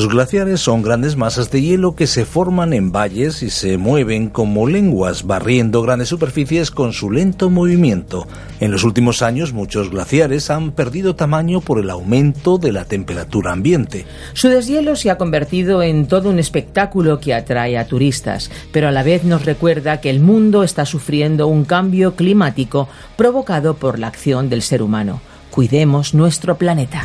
Los 0.00 0.08
glaciares 0.08 0.60
son 0.60 0.80
grandes 0.80 1.16
masas 1.16 1.50
de 1.50 1.60
hielo 1.60 1.94
que 1.94 2.06
se 2.06 2.24
forman 2.24 2.72
en 2.72 2.90
valles 2.90 3.42
y 3.42 3.50
se 3.50 3.76
mueven 3.76 4.30
como 4.30 4.66
lenguas, 4.66 5.26
barriendo 5.26 5.82
grandes 5.82 6.08
superficies 6.08 6.70
con 6.70 6.94
su 6.94 7.10
lento 7.10 7.50
movimiento. 7.50 8.26
En 8.60 8.70
los 8.72 8.82
últimos 8.82 9.20
años 9.20 9.52
muchos 9.52 9.90
glaciares 9.90 10.48
han 10.48 10.72
perdido 10.72 11.16
tamaño 11.16 11.60
por 11.60 11.78
el 11.78 11.90
aumento 11.90 12.56
de 12.56 12.72
la 12.72 12.86
temperatura 12.86 13.52
ambiente. 13.52 14.06
Su 14.32 14.48
deshielo 14.48 14.96
se 14.96 15.10
ha 15.10 15.18
convertido 15.18 15.82
en 15.82 16.06
todo 16.06 16.30
un 16.30 16.38
espectáculo 16.38 17.20
que 17.20 17.34
atrae 17.34 17.76
a 17.76 17.86
turistas, 17.86 18.50
pero 18.72 18.88
a 18.88 18.92
la 18.92 19.02
vez 19.02 19.24
nos 19.24 19.44
recuerda 19.44 20.00
que 20.00 20.08
el 20.08 20.20
mundo 20.20 20.62
está 20.62 20.86
sufriendo 20.86 21.46
un 21.46 21.66
cambio 21.66 22.16
climático 22.16 22.88
provocado 23.18 23.74
por 23.74 23.98
la 23.98 24.06
acción 24.06 24.48
del 24.48 24.62
ser 24.62 24.80
humano. 24.80 25.20
Cuidemos 25.50 26.14
nuestro 26.14 26.56
planeta. 26.56 27.04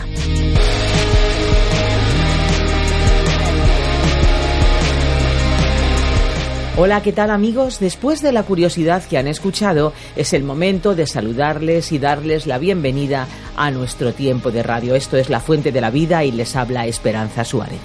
Hola, 6.78 7.02
¿qué 7.02 7.14
tal 7.14 7.30
amigos? 7.30 7.80
Después 7.80 8.22
de 8.22 8.34
la 8.34 8.44
curiosidad 8.44 9.02
que 9.02 9.18
han 9.18 9.28
escuchado, 9.28 9.94
es 10.18 10.34
el 10.34 10.44
momento 10.44 10.94
de 10.94 11.08
saludarles 11.08 11.94
y 11.94 12.00
darles 12.00 12.48
la 12.48 12.58
bienvenida 12.58 13.30
a 13.56 13.72
nuestro 13.72 14.14
tiempo 14.14 14.52
de 14.52 14.62
radio. 14.62 14.94
Esto 14.94 15.16
es 15.16 15.30
La 15.30 15.40
Fuente 15.40 15.72
de 15.72 15.80
la 15.80 15.90
Vida 15.90 16.26
y 16.26 16.34
les 16.34 16.58
habla 16.58 16.86
Esperanza 16.86 17.46
Suárez. 17.46 17.80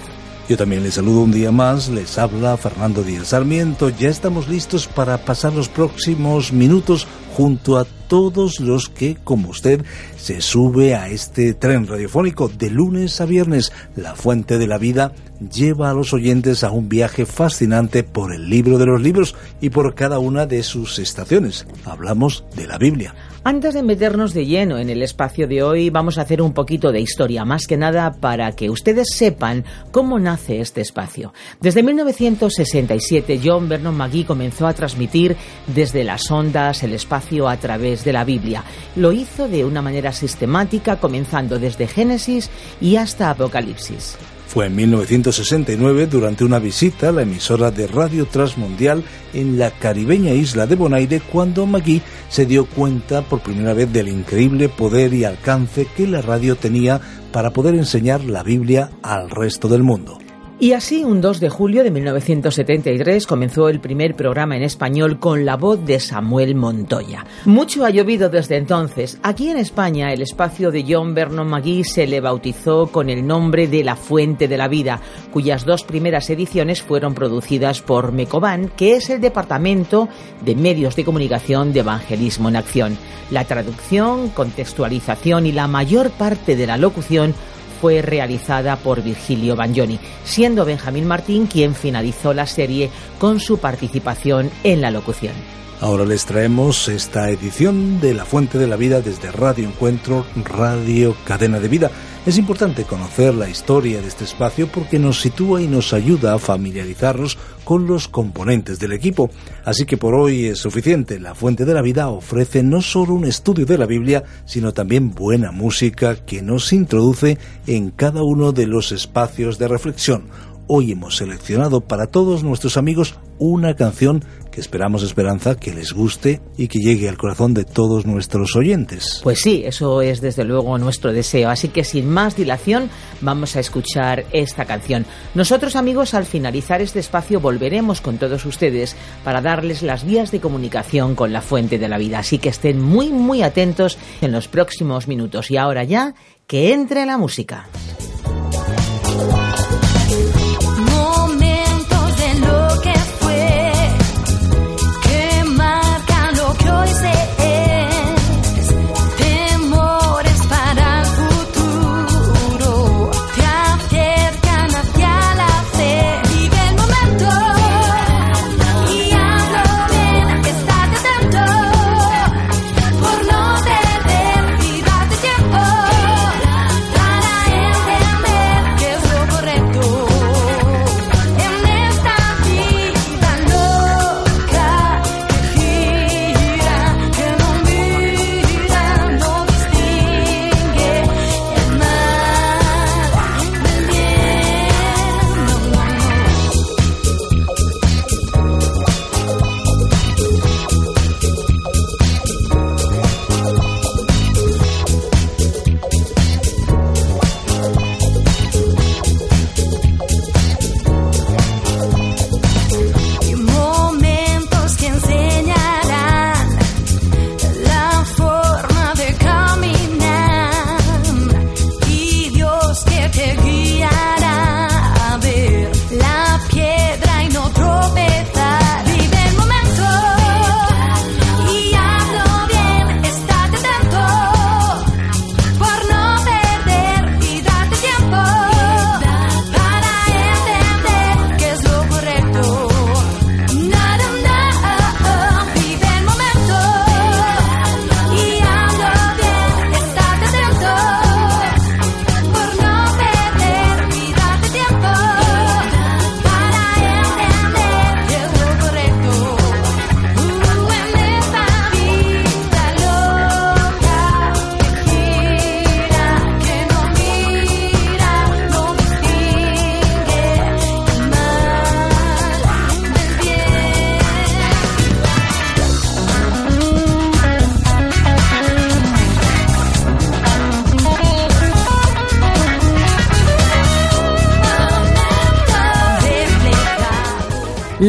Yo 0.49 0.57
también 0.57 0.83
les 0.83 0.95
saludo 0.95 1.21
un 1.21 1.31
día 1.31 1.53
más, 1.53 1.87
les 1.87 2.17
habla 2.17 2.57
Fernando 2.57 3.01
Díaz 3.01 3.27
Sarmiento. 3.27 3.87
Ya 3.87 4.09
estamos 4.09 4.49
listos 4.49 4.87
para 4.87 5.17
pasar 5.19 5.53
los 5.53 5.69
próximos 5.69 6.51
minutos 6.51 7.07
junto 7.35 7.77
a 7.77 7.85
todos 8.07 8.59
los 8.59 8.89
que, 8.89 9.15
como 9.23 9.49
usted, 9.49 9.83
se 10.17 10.41
sube 10.41 10.95
a 10.95 11.07
este 11.07 11.53
tren 11.53 11.87
radiofónico 11.87 12.49
de 12.49 12.69
lunes 12.69 13.21
a 13.21 13.25
viernes. 13.25 13.71
La 13.95 14.15
Fuente 14.15 14.57
de 14.57 14.67
la 14.67 14.77
Vida 14.77 15.13
lleva 15.39 15.89
a 15.89 15.93
los 15.93 16.13
oyentes 16.13 16.63
a 16.63 16.71
un 16.71 16.89
viaje 16.89 17.25
fascinante 17.25 18.03
por 18.03 18.33
el 18.33 18.49
libro 18.49 18.77
de 18.77 18.85
los 18.85 19.01
libros 19.01 19.35
y 19.61 19.69
por 19.69 19.95
cada 19.95 20.19
una 20.19 20.45
de 20.45 20.61
sus 20.63 20.99
estaciones. 20.99 21.65
Hablamos 21.85 22.43
de 22.55 22.67
la 22.67 22.77
Biblia. 22.77 23.15
Antes 23.43 23.73
de 23.73 23.81
meternos 23.81 24.35
de 24.35 24.45
lleno 24.45 24.77
en 24.77 24.91
el 24.91 25.01
espacio 25.01 25.47
de 25.47 25.63
hoy, 25.63 25.89
vamos 25.89 26.19
a 26.19 26.21
hacer 26.21 26.43
un 26.43 26.53
poquito 26.53 26.91
de 26.91 27.01
historia, 27.01 27.43
más 27.43 27.65
que 27.65 27.75
nada 27.75 28.11
para 28.11 28.51
que 28.51 28.69
ustedes 28.69 29.15
sepan 29.15 29.65
cómo 29.89 30.19
nace 30.19 30.61
este 30.61 30.81
espacio. 30.81 31.33
Desde 31.59 31.81
1967, 31.81 33.41
John 33.43 33.67
Vernon 33.67 33.97
McGee 33.97 34.25
comenzó 34.25 34.67
a 34.67 34.75
transmitir 34.75 35.35
desde 35.65 36.03
las 36.03 36.29
ondas 36.29 36.83
el 36.83 36.93
espacio 36.93 37.49
a 37.49 37.57
través 37.57 38.03
de 38.03 38.13
la 38.13 38.25
Biblia. 38.25 38.63
Lo 38.95 39.11
hizo 39.11 39.47
de 39.47 39.65
una 39.65 39.81
manera 39.81 40.11
sistemática, 40.11 40.97
comenzando 40.97 41.57
desde 41.57 41.87
Génesis 41.87 42.51
y 42.79 42.97
hasta 42.97 43.31
Apocalipsis. 43.31 44.19
Fue 44.51 44.65
en 44.65 44.75
1969, 44.75 46.07
durante 46.07 46.43
una 46.43 46.59
visita 46.59 47.07
a 47.07 47.11
la 47.13 47.21
emisora 47.21 47.71
de 47.71 47.87
Radio 47.87 48.25
Transmundial 48.25 49.01
en 49.33 49.57
la 49.57 49.71
caribeña 49.71 50.33
isla 50.33 50.67
de 50.67 50.75
Bonaire, 50.75 51.21
cuando 51.21 51.65
McGee 51.65 52.01
se 52.27 52.45
dio 52.45 52.65
cuenta 52.65 53.21
por 53.21 53.39
primera 53.39 53.73
vez 53.73 53.93
del 53.93 54.09
increíble 54.09 54.67
poder 54.67 55.13
y 55.13 55.23
alcance 55.23 55.87
que 55.95 56.05
la 56.05 56.21
radio 56.21 56.57
tenía 56.57 56.99
para 57.31 57.51
poder 57.51 57.75
enseñar 57.75 58.25
la 58.25 58.43
Biblia 58.43 58.89
al 59.01 59.29
resto 59.29 59.69
del 59.69 59.83
mundo. 59.83 60.20
Y 60.61 60.73
así, 60.73 61.03
un 61.03 61.21
2 61.21 61.39
de 61.39 61.49
julio 61.49 61.83
de 61.83 61.89
1973 61.89 63.25
comenzó 63.25 63.67
el 63.67 63.79
primer 63.79 64.13
programa 64.15 64.55
en 64.55 64.61
español 64.61 65.17
con 65.17 65.43
la 65.43 65.57
voz 65.57 65.83
de 65.83 65.99
Samuel 65.99 66.53
Montoya. 66.53 67.25
Mucho 67.45 67.83
ha 67.83 67.89
llovido 67.89 68.29
desde 68.29 68.57
entonces. 68.57 69.17
Aquí 69.23 69.49
en 69.49 69.57
España, 69.57 70.13
el 70.13 70.21
espacio 70.21 70.69
de 70.69 70.85
John 70.87 71.15
Vernon 71.15 71.49
McGee 71.49 71.83
se 71.83 72.05
le 72.05 72.21
bautizó 72.21 72.91
con 72.91 73.09
el 73.09 73.25
nombre 73.25 73.67
de 73.67 73.83
La 73.83 73.95
Fuente 73.95 74.47
de 74.47 74.57
la 74.57 74.67
Vida, 74.67 75.01
cuyas 75.31 75.65
dos 75.65 75.83
primeras 75.83 76.29
ediciones 76.29 76.83
fueron 76.83 77.15
producidas 77.15 77.81
por 77.81 78.11
Mecoban, 78.11 78.67
que 78.67 78.97
es 78.97 79.09
el 79.09 79.19
Departamento 79.19 80.09
de 80.45 80.55
Medios 80.55 80.95
de 80.95 81.05
Comunicación 81.05 81.73
de 81.73 81.79
Evangelismo 81.79 82.49
en 82.49 82.57
Acción. 82.57 82.97
La 83.31 83.45
traducción, 83.45 84.29
contextualización 84.29 85.47
y 85.47 85.53
la 85.53 85.67
mayor 85.67 86.11
parte 86.11 86.55
de 86.55 86.67
la 86.67 86.77
locución 86.77 87.33
fue 87.81 88.03
realizada 88.03 88.75
por 88.75 89.01
Virgilio 89.01 89.55
Bagnoni, 89.55 89.99
siendo 90.23 90.63
Benjamín 90.63 91.07
Martín 91.07 91.47
quien 91.47 91.73
finalizó 91.73 92.33
la 92.33 92.45
serie 92.45 92.91
con 93.19 93.39
su 93.39 93.57
participación 93.57 94.51
en 94.63 94.81
la 94.81 94.91
locución. 94.91 95.33
Ahora 95.81 96.05
les 96.05 96.25
traemos 96.25 96.87
esta 96.89 97.31
edición 97.31 97.99
de 97.99 98.13
La 98.13 98.23
Fuente 98.23 98.59
de 98.59 98.67
la 98.67 98.75
Vida 98.75 99.01
desde 99.01 99.31
Radio 99.31 99.67
Encuentro, 99.67 100.27
Radio 100.35 101.15
Cadena 101.25 101.59
de 101.59 101.67
Vida. 101.67 101.91
Es 102.23 102.37
importante 102.37 102.83
conocer 102.83 103.33
la 103.33 103.49
historia 103.49 103.99
de 103.99 104.07
este 104.07 104.25
espacio 104.25 104.67
porque 104.67 104.99
nos 104.99 105.21
sitúa 105.21 105.59
y 105.59 105.67
nos 105.67 105.91
ayuda 105.91 106.35
a 106.35 106.39
familiarizarnos 106.39 107.35
con 107.63 107.87
los 107.87 108.07
componentes 108.07 108.77
del 108.77 108.93
equipo. 108.93 109.31
Así 109.65 109.85
que 109.87 109.97
por 109.97 110.13
hoy 110.13 110.45
es 110.45 110.59
suficiente. 110.59 111.19
La 111.19 111.33
Fuente 111.33 111.65
de 111.65 111.73
la 111.73 111.81
Vida 111.81 112.09
ofrece 112.09 112.61
no 112.61 112.83
solo 112.83 113.15
un 113.15 113.25
estudio 113.25 113.65
de 113.65 113.79
la 113.79 113.87
Biblia, 113.87 114.23
sino 114.45 114.71
también 114.71 115.15
buena 115.15 115.51
música 115.51 116.15
que 116.15 116.43
nos 116.43 116.71
introduce 116.73 117.39
en 117.65 117.89
cada 117.89 118.21
uno 118.21 118.51
de 118.51 118.67
los 118.67 118.91
espacios 118.91 119.57
de 119.57 119.67
reflexión. 119.67 120.25
Hoy 120.67 120.91
hemos 120.91 121.17
seleccionado 121.17 121.81
para 121.81 122.05
todos 122.05 122.43
nuestros 122.43 122.77
amigos 122.77 123.15
una 123.39 123.75
canción 123.75 124.23
que 124.51 124.61
esperamos, 124.61 125.01
Esperanza, 125.01 125.55
que 125.55 125.73
les 125.73 125.93
guste 125.93 126.41
y 126.57 126.67
que 126.67 126.79
llegue 126.79 127.09
al 127.09 127.17
corazón 127.17 127.53
de 127.53 127.63
todos 127.63 128.05
nuestros 128.05 128.55
oyentes. 128.55 129.21
Pues 129.23 129.39
sí, 129.39 129.63
eso 129.65 130.01
es 130.01 130.21
desde 130.21 130.43
luego 130.43 130.77
nuestro 130.77 131.13
deseo. 131.13 131.49
Así 131.49 131.69
que 131.69 131.83
sin 131.83 132.09
más 132.09 132.35
dilación, 132.35 132.89
vamos 133.21 133.55
a 133.55 133.61
escuchar 133.61 134.25
esta 134.31 134.65
canción. 134.65 135.05
Nosotros, 135.33 135.75
amigos, 135.75 136.13
al 136.13 136.25
finalizar 136.25 136.81
este 136.81 136.99
espacio 136.99 137.39
volveremos 137.39 138.01
con 138.01 138.17
todos 138.17 138.45
ustedes 138.45 138.95
para 139.23 139.41
darles 139.41 139.81
las 139.81 140.05
vías 140.05 140.31
de 140.31 140.41
comunicación 140.41 141.15
con 141.15 141.31
la 141.31 141.41
fuente 141.41 141.79
de 141.79 141.87
la 141.87 141.97
vida. 141.97 142.19
Así 142.19 142.37
que 142.37 142.49
estén 142.49 142.81
muy, 142.81 143.09
muy 143.09 143.41
atentos 143.41 143.97
en 144.21 144.31
los 144.31 144.47
próximos 144.47 145.07
minutos. 145.07 145.49
Y 145.49 145.57
ahora 145.57 145.83
ya, 145.83 146.13
que 146.45 146.73
entre 146.73 147.05
la 147.05 147.17
música. 147.17 147.67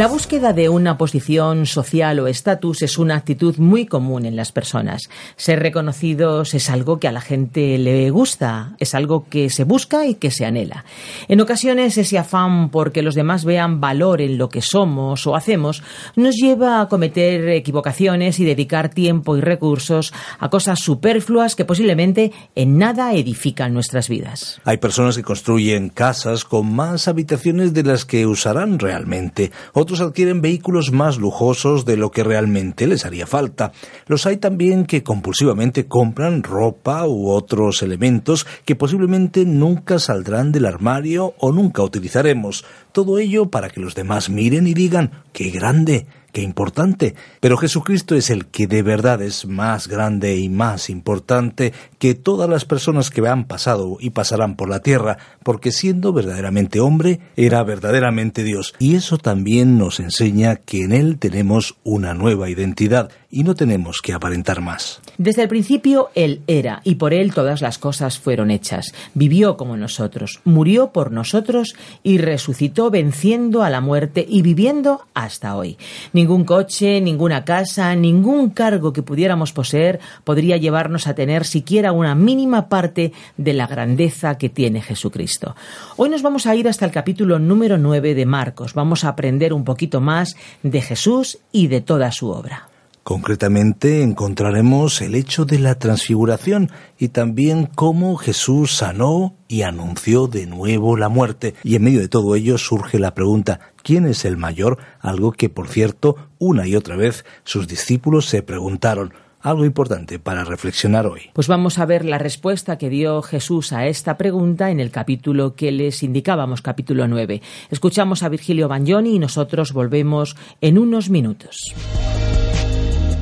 La 0.03 0.09
de 0.33 0.71
una 0.71 0.97
posición 0.97 1.67
social 1.67 2.19
o 2.19 2.27
estatus 2.27 2.81
es 2.81 2.97
una 2.97 3.17
actitud 3.17 3.59
muy 3.59 3.85
común 3.85 4.25
en 4.25 4.35
las 4.35 4.51
personas. 4.51 5.11
Ser 5.37 5.61
reconocidos 5.61 6.55
es 6.55 6.71
algo 6.71 6.99
que 6.99 7.07
a 7.07 7.13
la 7.13 7.21
gente 7.21 7.77
le 7.77 8.09
gusta, 8.09 8.75
es 8.79 8.95
algo 8.95 9.27
que 9.29 9.51
se 9.51 9.65
busca 9.65 10.07
y 10.07 10.15
que 10.15 10.31
se 10.31 10.47
anhela. 10.47 10.87
En 11.29 11.43
ocasiones 11.43 11.99
ese 11.99 12.19
afán 12.19 12.71
porque 12.71 13.03
los 13.03 13.15
demás 13.15 13.45
vean 13.45 13.83
valor 13.83 14.23
en 14.23 14.39
lo 14.39 14.49
que 14.49 14.63
somos 14.63 15.27
o 15.27 15.37
hacemos 15.37 15.83
nos 16.17 16.37
lleva 16.37 16.81
a 16.81 16.89
cometer 16.89 17.51
equivocaciones 17.51 18.41
y 18.41 18.47
dedicar 18.47 18.89
tiempo 18.89 19.37
y 19.37 19.43
recursos 19.43 20.15
a 20.39 20.49
cosas 20.49 20.81
superfluas 20.81 21.57
que 21.57 21.67
posiblemente 21.67 22.33
en 22.55 22.79
nada 22.79 23.13
edifican 23.13 23.75
nuestras 23.75 24.09
vidas. 24.09 24.63
Hay 24.65 24.79
personas 24.79 25.15
que 25.15 25.23
construyen 25.23 25.91
casas 25.91 26.47
con 26.47 26.75
más 26.75 27.07
habitaciones 27.07 27.75
de 27.75 27.83
las 27.83 28.07
que 28.07 28.27
usarán 28.27 28.79
realmente 28.79 29.53
otros 29.75 30.01
adquieren 30.01 30.22
vehículos 30.41 30.93
más 30.93 31.19
lujosos 31.19 31.85
de 31.85 31.97
lo 31.97 32.11
que 32.11 32.25
realmente 32.25 32.87
les 32.87 33.05
haría 33.05 33.27
falta. 33.27 33.73
Los 34.07 34.27
hay 34.27 34.37
también 34.37 34.87
que 34.87 35.03
compulsivamente 35.03 35.87
compran 35.87 36.43
ropa 36.43 37.07
u 37.07 37.31
otros 37.31 37.83
elementos 37.83 38.47
que 38.65 38.77
posiblemente 38.77 39.45
nunca 39.45 39.99
saldrán 39.99 40.53
del 40.53 40.67
armario 40.67 41.35
o 41.39 41.53
nunca 41.53 41.83
utilizaremos. 41.83 42.65
Todo 42.93 43.19
ello 43.19 43.51
para 43.51 43.71
que 43.71 43.81
los 43.81 43.95
demás 43.95 44.31
miren 44.31 44.67
y 44.67 44.75
digan, 44.75 45.11
¡qué 45.33 45.51
grande! 45.51 46.07
Qué 46.33 46.43
importante. 46.43 47.15
Pero 47.41 47.57
Jesucristo 47.57 48.15
es 48.15 48.31
el 48.31 48.47
que 48.47 48.67
de 48.67 48.83
verdad 48.83 49.23
es 49.23 49.47
más 49.47 49.87
grande 49.87 50.37
y 50.37 50.49
más 50.49 50.91
importante 50.91 51.73
que 51.99 52.15
todas 52.15 52.49
las 52.49 52.65
personas 52.65 53.11
que 53.11 53.27
han 53.29 53.45
pasado 53.45 53.99
y 54.01 54.11
pasarán 54.11 54.57
por 54.57 54.69
la 54.69 54.81
tierra, 54.81 55.19
porque 55.43 55.71
siendo 55.71 56.13
verdaderamente 56.13 56.81
hombre, 56.81 57.21
era 57.37 57.63
verdaderamente 57.63 58.43
Dios. 58.43 58.75
Y 58.79 58.97
eso 58.97 59.19
también 59.19 59.79
nos 59.79 60.01
enseña 60.01 60.57
que 60.57 60.83
en 60.83 60.93
Él 60.93 61.19
tenemos 61.19 61.77
una 61.85 62.15
nueva 62.15 62.51
identidad 62.51 63.11
y 63.35 63.45
no 63.45 63.55
tenemos 63.55 64.03
que 64.03 64.13
aparentar 64.13 64.61
más. 64.61 65.01
Desde 65.17 65.43
el 65.43 65.49
principio 65.49 66.11
Él 66.15 66.43
era, 66.47 66.83
y 66.85 66.97
por 66.97 67.15
Él 67.15 67.33
todas 67.33 67.63
las 67.63 67.79
cosas 67.79 68.19
fueron 68.19 68.51
hechas. 68.51 68.93
Vivió 69.15 69.57
como 69.57 69.79
nosotros, 69.79 70.41
murió 70.45 70.93
por 70.93 71.13
nosotros 71.13 71.75
y 72.03 72.19
resucitó 72.19 72.91
venciendo 72.91 73.63
a 73.63 73.71
la 73.71 73.81
muerte 73.81 74.25
y 74.29 74.43
viviendo 74.43 75.07
hasta 75.15 75.57
hoy. 75.57 75.79
Ningún 76.13 76.45
coche, 76.45 77.01
ninguna 77.01 77.43
casa, 77.45 77.97
ningún 77.97 78.51
cargo 78.51 78.93
que 78.93 79.03
pudiéramos 79.03 79.53
poseer 79.53 79.99
podría 80.25 80.59
llevarnos 80.59 81.07
a 81.07 81.15
tener 81.15 81.47
siquiera 81.47 81.93
una 81.93 82.15
mínima 82.15 82.69
parte 82.69 83.15
de 83.39 83.55
la 83.55 83.67
grandeza 83.67 84.37
que 84.37 84.51
tiene 84.51 84.83
Jesucristo. 84.83 85.57
Hoy 85.97 86.11
nos 86.11 86.21
vamos 86.21 86.47
a 86.47 86.55
ir 86.55 86.69
hasta 86.69 86.85
el 86.85 86.93
capítulo 86.93 87.39
número 87.39 87.79
9 87.79 88.15
de 88.15 88.27
Marcos. 88.27 88.75
Vamos 88.75 89.05
a 89.05 89.09
aprender 89.09 89.55
un 89.55 89.65
poquito 89.65 90.03
más 90.03 90.37
de 90.63 90.83
Jesús 90.83 91.39
y 91.51 91.69
de 91.69 91.81
toda 91.81 92.13
su 92.13 92.29
obra. 92.29 92.69
Concretamente 93.03 94.03
encontraremos 94.03 95.01
el 95.01 95.17
hecho 95.17 95.45
de 95.45 95.59
la 95.59 95.75
transfiguración 95.75 96.71
y 96.99 97.09
también 97.09 97.67
cómo 97.67 98.17
Jesús 98.17 98.77
sanó 98.77 99.35
y 99.49 99.63
anunció 99.63 100.29
de 100.29 100.47
nuevo 100.47 100.97
la 100.97 101.09
muerte. 101.09 101.55
Y 101.65 101.75
en 101.75 101.83
medio 101.83 102.01
de 102.01 102.09
todo 102.09 102.37
ello 102.37 102.59
surge 102.59 103.01
la 103.01 103.15
pregunta, 103.15 103.59
¿quién 103.83 104.07
es 104.07 104.25
el 104.25 104.37
mayor? 104.37 104.79
Algo 105.01 105.33
que, 105.33 105.49
por 105.49 105.69
cierto, 105.69 106.17
una 106.39 106.69
y 106.69 106.77
otra 106.77 106.95
vez 106.95 107.25
sus 107.43 107.67
discípulos 107.67 108.27
se 108.27 108.43
preguntaron. 108.43 109.13
Algo 109.41 109.65
importante 109.65 110.21
para 110.21 110.45
reflexionar 110.45 111.05
hoy. 111.09 111.23
Pues 111.33 111.49
vamos 111.49 111.81
a 111.81 111.87
ver 111.87 112.05
la 112.05 112.19
respuesta 112.19 112.79
que 112.79 112.89
dio 112.89 113.21
Jesús 113.23 113.73
a 113.73 113.89
esta 113.89 114.17
pregunta 114.17 114.71
en 114.71 114.79
el 114.79 114.93
capítulo 114.93 115.57
que 115.57 115.73
les 115.73 116.05
indicábamos, 116.05 116.63
capítulo 116.63 117.09
9. 117.09 117.43
Escuchamos 117.69 118.23
a 118.23 118.29
Virgilio 118.29 118.69
Bagnoni 118.69 119.17
y 119.17 119.19
nosotros 119.19 119.73
volvemos 119.73 120.37
en 120.61 120.79
unos 120.79 121.11
minutos. 121.11 121.75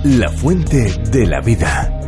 La 0.05 0.31
fuente 0.31 0.99
de 1.13 1.27
la 1.27 1.43
vida. 1.43 2.01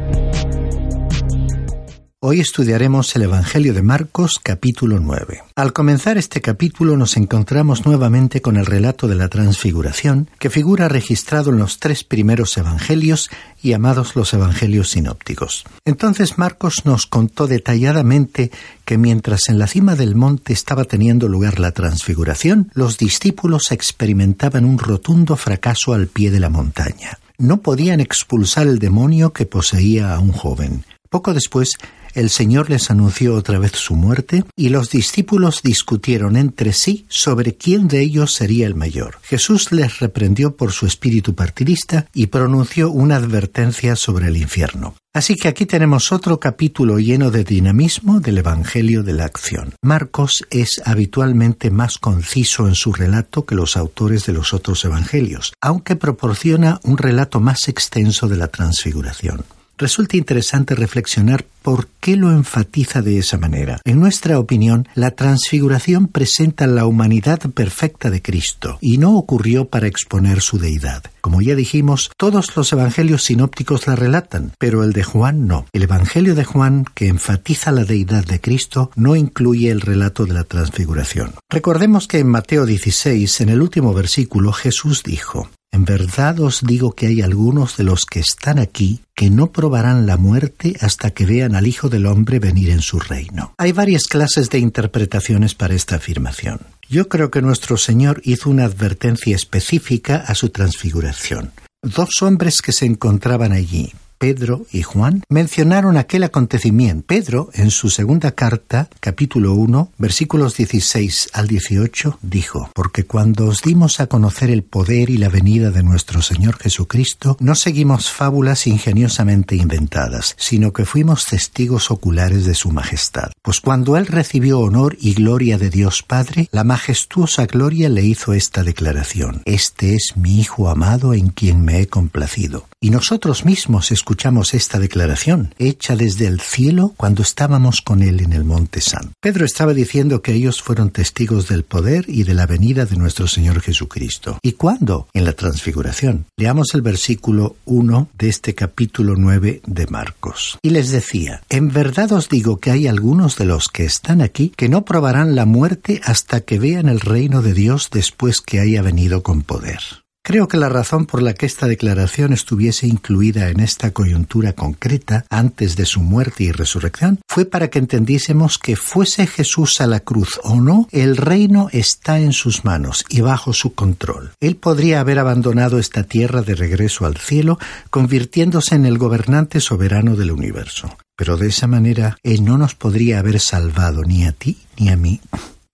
Hoy 2.21 2.41
estudiaremos 2.41 3.15
el 3.17 3.23
Evangelio 3.23 3.75
de 3.75 3.83
Marcos 3.83 4.41
capítulo 4.43 4.99
9. 4.99 5.43
Al 5.57 5.75
comenzar 5.75 6.17
este 6.17 6.41
capítulo 6.41 6.97
nos 6.97 7.19
encontramos 7.19 7.85
nuevamente 7.85 8.41
con 8.41 8.57
el 8.57 8.65
relato 8.65 9.09
de 9.09 9.17
la 9.17 9.29
transfiguración 9.29 10.31
que 10.39 10.49
figura 10.49 10.89
registrado 10.89 11.51
en 11.51 11.59
los 11.59 11.81
tres 11.81 12.03
primeros 12.03 12.57
Evangelios 12.57 13.29
llamados 13.63 14.17
los 14.17 14.33
Evangelios 14.33 14.89
sinópticos. 14.89 15.65
Entonces 15.85 16.39
Marcos 16.39 16.87
nos 16.87 17.07
contó 17.07 17.47
detalladamente 17.47 18.51
que 18.87 18.97
mientras 18.97 19.51
en 19.51 19.59
la 19.59 19.67
cima 19.67 19.97
del 19.97 20.15
monte 20.15 20.55
estaba 20.55 20.85
teniendo 20.85 21.29
lugar 21.29 21.61
la 21.61 21.73
transfiguración, 21.73 22.71
los 22.73 22.97
discípulos 22.97 23.71
experimentaban 23.71 24.65
un 24.65 24.79
rotundo 24.79 25.37
fracaso 25.37 25.93
al 25.93 26.07
pie 26.07 26.31
de 26.31 26.41
la 26.41 26.49
montaña 26.49 27.19
no 27.43 27.61
podían 27.61 28.01
expulsar 28.01 28.69
el 28.69 28.79
demonio 28.79 29.33
que 29.33 29.47
poseía 29.47 30.15
a 30.15 30.21
un 30.21 30.31
joven. 30.31 30.85
Poco 31.11 31.35
después, 31.35 31.73
el 32.15 32.31
Señor 32.31 32.71
les 32.71 32.91
anunció 32.91 33.35
otra 33.35 33.59
vez 33.59 33.73
su 33.73 33.95
muerte 33.95 34.45
y 34.57 34.69
los 34.69 34.91
discípulos 34.91 35.63
discutieron 35.63 36.37
entre 36.37 36.73
sí 36.73 37.07
sobre 37.09 37.55
quién 37.55 37.89
de 37.89 38.01
ellos 38.01 38.35
sería 38.35 38.67
el 38.67 38.75
mayor. 38.75 39.19
Jesús 39.23 39.73
les 39.73 40.01
reprendió 40.01 40.57
por 40.57 40.73
su 40.73 40.87
espíritu 40.87 41.35
partidista 41.35 42.07
y 42.15 42.29
pronunció 42.29 42.91
una 42.91 43.17
advertencia 43.17 43.97
sobre 43.97 44.29
el 44.29 44.37
infierno. 44.37 44.95
Así 45.15 45.37
que 45.37 45.49
aquí 45.49 45.67
tenemos 45.67 46.11
otro 46.11 46.41
capítulo 46.41 46.99
lleno 46.99 47.31
de 47.31 47.45
dinamismo 47.45 48.21
del 48.21 48.39
Evangelio 48.39 49.03
de 49.03 49.13
la 49.13 49.27
Acción. 49.27 49.75
Marcos 49.83 50.45
es 50.51 50.81
habitualmente 50.87 51.71
más 51.71 51.99
conciso 51.99 52.67
en 52.67 52.75
su 52.75 52.95
relato 52.95 53.45
que 53.45 53.55
los 53.55 53.77
autores 53.77 54.25
de 54.25 54.33
los 54.33 54.55
otros 54.55 54.85
Evangelios, 54.87 55.53
aunque 55.61 55.97
proporciona 55.97 56.81
un 56.83 56.97
relato 56.97 57.41
más 57.41 57.69
extenso 57.69 58.27
de 58.27 58.37
la 58.39 58.49
transfiguración. 58.49 59.45
Resulta 59.79 60.17
interesante 60.17 60.75
reflexionar 60.75 61.45
por 61.63 61.89
qué 62.01 62.17
lo 62.17 62.31
enfatiza 62.31 63.03
de 63.03 63.19
esa 63.19 63.39
manera. 63.39 63.81
En 63.85 64.01
nuestra 64.01 64.39
opinión, 64.39 64.89
la 64.95 65.13
transfiguración 65.13 66.09
presenta 66.09 66.67
la 66.67 66.87
humanidad 66.87 67.41
perfecta 67.51 68.11
de 68.11 68.21
Cristo 68.21 68.79
y 68.81 68.99
no 68.99 69.17
ocurrió 69.17 69.67
para 69.67 69.87
exponer 69.87 70.41
su 70.41 70.59
deidad. 70.59 71.05
Como 71.21 71.41
ya 71.41 71.55
dijimos, 71.55 72.11
todos 72.17 72.57
los 72.57 72.73
evangelios 72.73 73.25
sinópticos 73.25 73.87
la 73.87 73.97
relatan, 73.97 74.53
pero 74.59 74.83
el 74.83 74.93
de 74.93 75.05
Juan 75.05 75.47
no. 75.47 75.67
El 75.73 75.85
evangelio 75.85 76.35
de 76.35 76.45
Juan, 76.45 76.85
que 76.95 77.07
enfatiza 77.07 77.71
la 77.71 77.85
deidad 77.85 78.25
de 78.25 78.41
Cristo, 78.41 78.91
no 78.97 79.15
incluye 79.15 79.71
el 79.71 79.81
relato 79.81 80.27
de 80.27 80.35
la 80.35 80.45
transfiguración. 80.45 81.35
Recordemos 81.49 82.09
que 82.09 82.19
en 82.19 82.29
Mateo 82.29 82.67
16, 82.67 83.41
en 83.41 83.49
el 83.49 83.63
último 83.63 83.95
versículo, 83.95 84.53
Jesús 84.53 85.03
dijo, 85.05 85.49
en 85.73 85.87
verdad 85.87 86.39
os 86.41 86.61
digo 86.63 86.93
que 86.93 87.07
hay 87.07 87.23
algunos 87.23 87.77
de 87.79 87.85
los 87.85 88.05
que 88.05 88.21
están 88.21 88.59
aquí 88.59 89.01
que 89.15 89.31
no 89.31 89.53
probarán 89.53 90.07
la 90.07 90.19
muerte 90.19 90.77
hasta 90.81 91.11
que 91.11 91.27
vean 91.27 91.55
al 91.55 91.67
Hijo 91.67 91.89
del 91.89 92.07
Hombre 92.07 92.39
venir 92.39 92.71
en 92.71 92.83
su 92.83 93.01
reino. 93.01 93.55
Hay 93.57 93.73
varias 93.73 94.07
clases 94.07 94.51
de 94.51 94.59
interpretaciones 94.59 95.55
para 95.55 95.75
esta 95.75 95.97
afirmación. 95.97 96.61
Yo 96.89 97.09
creo 97.09 97.31
que 97.31 97.41
nuestro 97.41 97.79
Señor 97.79 98.21
hizo 98.25 98.51
una 98.51 98.65
advertencia 98.65 99.35
específica 99.35 100.17
a 100.17 100.35
su 100.35 100.51
transfiguración. 100.51 101.53
Dos 101.83 102.23
hombres 102.23 102.63
que 102.63 102.73
se 102.73 102.87
encontraban 102.87 103.53
allí, 103.53 103.93
Pedro 104.23 104.67
y 104.71 104.83
Juan 104.83 105.25
mencionaron 105.29 105.97
aquel 105.97 106.23
acontecimiento. 106.23 107.07
Pedro, 107.09 107.51
en 107.55 107.73
su 107.73 107.91
segunda 107.91 108.31
carta, 108.31 108.89
capítulo 109.01 109.53
1, 109.55 109.91
versículos 109.99 110.57
16 110.57 111.31
al 111.33 111.49
18, 111.49 112.21
dijo, 112.23 112.71
Porque 112.73 113.03
cuando 113.03 113.49
os 113.49 113.63
dimos 113.63 113.99
a 113.99 114.07
conocer 114.07 114.51
el 114.51 114.63
poder 114.63 115.11
y 115.11 115.17
la 115.17 115.29
venida 115.29 115.73
de 115.73 115.83
nuestro 115.83 116.23
Señor 116.23 116.57
Jesucristo, 116.57 117.37
no 117.41 117.57
seguimos 117.57 118.13
fábulas 118.13 118.69
ingeniosamente 118.69 119.57
inventadas, 119.57 120.37
sino 120.39 120.73
que 120.73 120.85
fuimos 120.85 121.27
testigos 121.27 121.91
oculares 121.91 122.47
de 122.47 122.55
su 122.55 122.71
majestad. 122.71 123.33
Pues 123.43 123.59
cuando 123.59 123.97
Él 123.97 124.07
recibió 124.07 124.61
honor 124.61 124.97
y 125.01 125.15
gloria 125.15 125.59
de 125.59 125.69
Dios 125.69 126.05
Padre, 126.05 126.49
la 126.53 126.63
majestuosa 126.63 127.47
gloria 127.47 127.89
le 127.89 128.05
hizo 128.05 128.35
esta 128.35 128.63
declaración, 128.63 129.43
Este 129.47 129.97
es 129.97 130.17
mi 130.17 130.39
Hijo 130.39 130.69
amado 130.69 131.13
en 131.13 131.31
quien 131.31 131.65
me 131.65 131.81
he 131.81 131.89
complacido. 131.89 132.69
Y 132.81 132.91
nosotros 132.91 133.45
mismos 133.45 133.91
escuchamos 133.91 134.12
escuchamos 134.13 134.53
esta 134.53 134.79
declaración, 134.79 135.55
hecha 135.59 135.97
desde 135.97 136.27
el 136.27 136.39
cielo 136.39 136.93
cuando 136.99 137.23
estábamos 137.23 137.81
con 137.81 138.03
él 138.03 138.21
en 138.21 138.35
el 138.35 138.45
Monte 138.45 138.83
Santo. 138.83 139.13
Pedro 139.23 139.47
estaba 139.47 139.73
diciendo 139.73 140.21
que 140.21 140.35
ellos 140.35 140.61
fueron 140.61 140.91
testigos 140.91 141.49
del 141.49 141.63
poder 141.63 142.05
y 142.09 142.25
de 142.25 142.35
la 142.35 142.45
venida 142.45 142.85
de 142.85 142.99
nuestro 142.99 143.27
Señor 143.27 143.63
Jesucristo. 143.63 144.39
¿Y 144.43 144.53
cuándo? 144.53 145.09
En 145.15 145.25
la 145.25 145.33
transfiguración. 145.33 146.27
Leamos 146.37 146.75
el 146.75 146.83
versículo 146.83 147.57
1 147.65 148.11
de 148.19 148.29
este 148.29 148.55
capítulo 148.55 149.15
9 149.17 149.63
de 149.67 149.87
Marcos. 149.87 150.59
Y 150.61 150.71
les 150.71 150.91
decía, 150.91 151.41
en 151.49 151.73
verdad 151.73 152.13
os 152.13 152.29
digo 152.29 152.59
que 152.59 152.71
hay 152.71 152.89
algunos 152.89 153.39
de 153.39 153.47
los 153.47 153.69
que 153.69 153.87
están 153.87 154.21
aquí 154.21 154.53
que 154.55 154.69
no 154.69 154.85
probarán 154.85 155.35
la 155.35 155.47
muerte 155.47 156.03
hasta 156.05 156.43
que 156.43 156.59
vean 156.59 156.91
el 156.91 157.01
reino 157.01 157.41
de 157.41 157.55
Dios 157.55 157.89
después 157.91 158.43
que 158.43 158.61
haya 158.61 158.83
venido 158.83 159.23
con 159.23 159.41
poder. 159.41 160.02
Creo 160.25 160.47
que 160.47 160.57
la 160.57 160.69
razón 160.69 161.07
por 161.07 161.21
la 161.21 161.35
que 161.35 161.47
esta 161.47 161.67
declaración 161.67 162.33
estuviese 162.33 162.87
incluida 162.87 163.49
en 163.49 163.59
esta 163.59 163.91
coyuntura 163.91 164.53
concreta 164.53 165.25
antes 165.31 165.75
de 165.75 165.85
su 165.85 166.01
muerte 166.01 166.45
y 166.45 166.53
resurrección 166.53 167.19
fue 167.27 167.45
para 167.45 167.71
que 167.71 167.81
entendiésemos 167.81 168.57
que 168.59 168.77
fuese 168.77 169.27
Jesús 169.27 169.81
a 169.81 169.89
la 169.89 169.99
cruz 169.99 170.39
o 170.45 170.61
no, 170.61 170.87
el 170.93 171.17
reino 171.17 171.69
está 171.73 172.21
en 172.21 172.33
sus 172.33 172.65
manos 172.65 173.05
y 173.09 173.21
bajo 173.21 173.53
su 173.53 173.75
control. 173.75 174.31
Él 174.39 174.55
podría 174.55 175.01
haber 175.01 175.19
abandonado 175.19 175.81
esta 175.81 176.05
tierra 176.05 176.43
de 176.43 176.55
regreso 176.55 177.05
al 177.05 177.17
cielo, 177.17 177.59
convirtiéndose 177.91 178.77
en 178.77 178.87
el 178.87 178.99
gobernante 178.99 179.59
soberano 179.59 180.15
del 180.15 180.31
universo. 180.31 180.97
Pero 181.17 181.37
de 181.37 181.49
esa 181.49 181.67
manera 181.67 182.17
Él 182.23 182.45
no 182.45 182.59
nos 182.59 182.77
podría 182.77 183.19
haber 183.19 183.41
salvado 183.41 184.05
ni 184.05 184.25
a 184.25 184.31
ti 184.31 184.57
ni 184.79 184.89
a 184.89 184.97
mí. 184.97 185.21